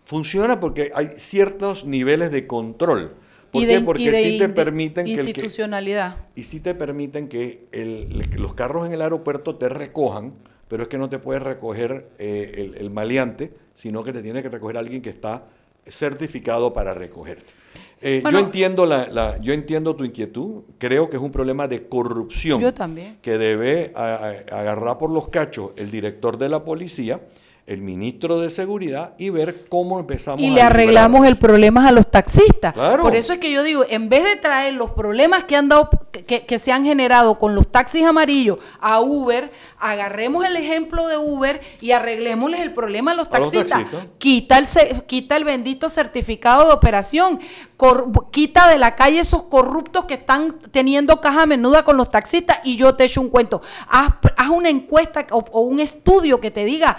[0.05, 3.15] Funciona porque hay ciertos niveles de control.
[3.51, 3.81] ¿Por qué?
[3.81, 6.17] Porque sí te permiten que el que, institucionalidad.
[6.35, 10.35] y sí te permiten que el- los carros en el aeropuerto te recojan,
[10.69, 14.43] pero es que no te puede recoger eh, el, el maleante, sino que te tiene
[14.43, 15.45] que recoger alguien que está
[15.87, 17.53] certificado para recogerte.
[18.01, 18.39] Eh, Bueno.
[18.39, 22.61] yo, entiendo la, la- yo entiendo tu inquietud, creo que es un problema de corrupción
[22.61, 23.19] Yo también.
[23.21, 27.21] que debe a- a- agarrar por los cachos el director de la policía,
[27.69, 31.93] el ministro de seguridad y ver cómo empezamos y a le arreglamos el problema a
[31.93, 32.73] los taxistas.
[32.73, 33.03] Claro.
[33.03, 35.91] Por eso es que yo digo, en vez de traer los problemas que han dado,
[36.11, 41.19] que, que se han generado con los taxis amarillos a Uber, agarremos el ejemplo de
[41.19, 43.81] Uber y arreglémosles el problema a los A los taxistas.
[43.83, 44.07] taxistas.
[44.19, 44.67] Quita el
[45.07, 47.39] quita el bendito certificado de operación,
[47.77, 52.61] cor- quita de la calle esos corruptos que están teniendo caja menuda con los taxistas
[52.65, 53.61] y yo te echo un cuento.
[53.89, 56.97] Haz, haz una encuesta o, o un estudio que te diga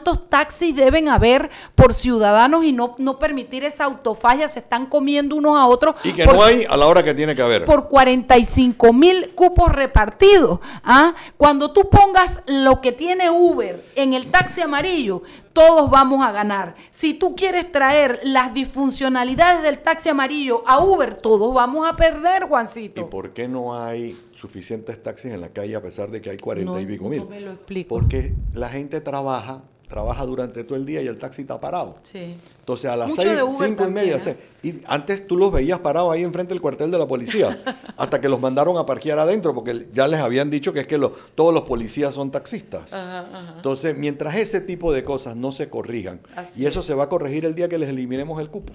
[0.00, 5.36] cuántos taxis deben haber por ciudadanos y no, no permitir esa autofagia, se están comiendo
[5.36, 5.94] unos a otros.
[6.04, 7.64] Y que por- no hay a la hora que tiene que haber.
[7.64, 10.60] por 45 mil cupos repartidos.
[10.84, 11.14] ¿ah?
[11.36, 15.22] Cuando tú pongas lo que tiene Uber en el taxi amarillo,
[15.52, 16.74] todos vamos a ganar.
[16.90, 22.44] Si tú quieres traer las disfuncionalidades del taxi amarillo a Uber, todos vamos a perder,
[22.44, 23.10] ¿Y Juancito.
[23.10, 26.72] por qué no hay suficientes taxis en la calle a pesar de que hay 40
[26.72, 27.26] No, y pico no mil?
[27.28, 27.88] me lo explico.
[27.90, 31.96] Porque la gente trabaja, trabaja durante todo el día y el taxi está parado.
[32.02, 32.36] Sí.
[32.60, 34.20] Entonces a las Mucho seis, cinco y media, ¿eh?
[34.20, 34.36] seis.
[34.62, 37.60] y antes tú los veías parados ahí enfrente del cuartel de la policía,
[37.96, 40.98] hasta que los mandaron a parquear adentro, porque ya les habían dicho que es que
[41.34, 42.92] todos los policías son taxistas.
[42.94, 43.54] Ajá, ajá.
[43.56, 47.08] Entonces, mientras ese tipo de cosas no se corrijan, Así y eso se va a
[47.08, 48.72] corregir el día que les eliminemos el cupo.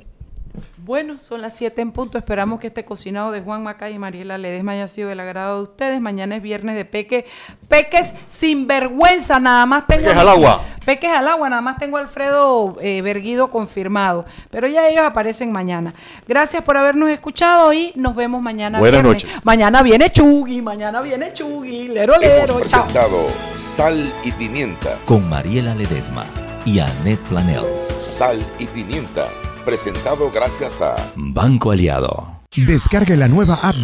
[0.78, 2.18] Bueno, son las 7 en punto.
[2.18, 5.64] Esperamos que este cocinado de Juan Macay y Mariela Ledesma haya sido del agrado de
[5.64, 6.00] ustedes.
[6.00, 7.26] Mañana es viernes de peque.
[7.68, 10.04] Peques sin vergüenza, nada más tengo.
[10.04, 10.62] Peques al agua.
[10.86, 15.52] Peques al agua, nada más tengo a Alfredo eh, Berguido confirmado, pero ya ellos aparecen
[15.52, 15.94] mañana.
[16.28, 18.78] Gracias por habernos escuchado y nos vemos mañana.
[18.78, 19.24] Buenas viernes.
[19.24, 19.44] noches.
[19.44, 22.84] Mañana viene Chugui, mañana viene Chugui, lero lero, Hemos chao.
[22.86, 24.96] presentado Sal y Pimienta.
[25.06, 26.24] Con Mariela Ledesma
[26.66, 27.82] y Annette Planels.
[28.00, 29.26] Sal y Pimienta.
[29.66, 32.36] Presentado gracias a Banco Aliado.
[32.56, 33.76] Descargue la nueva app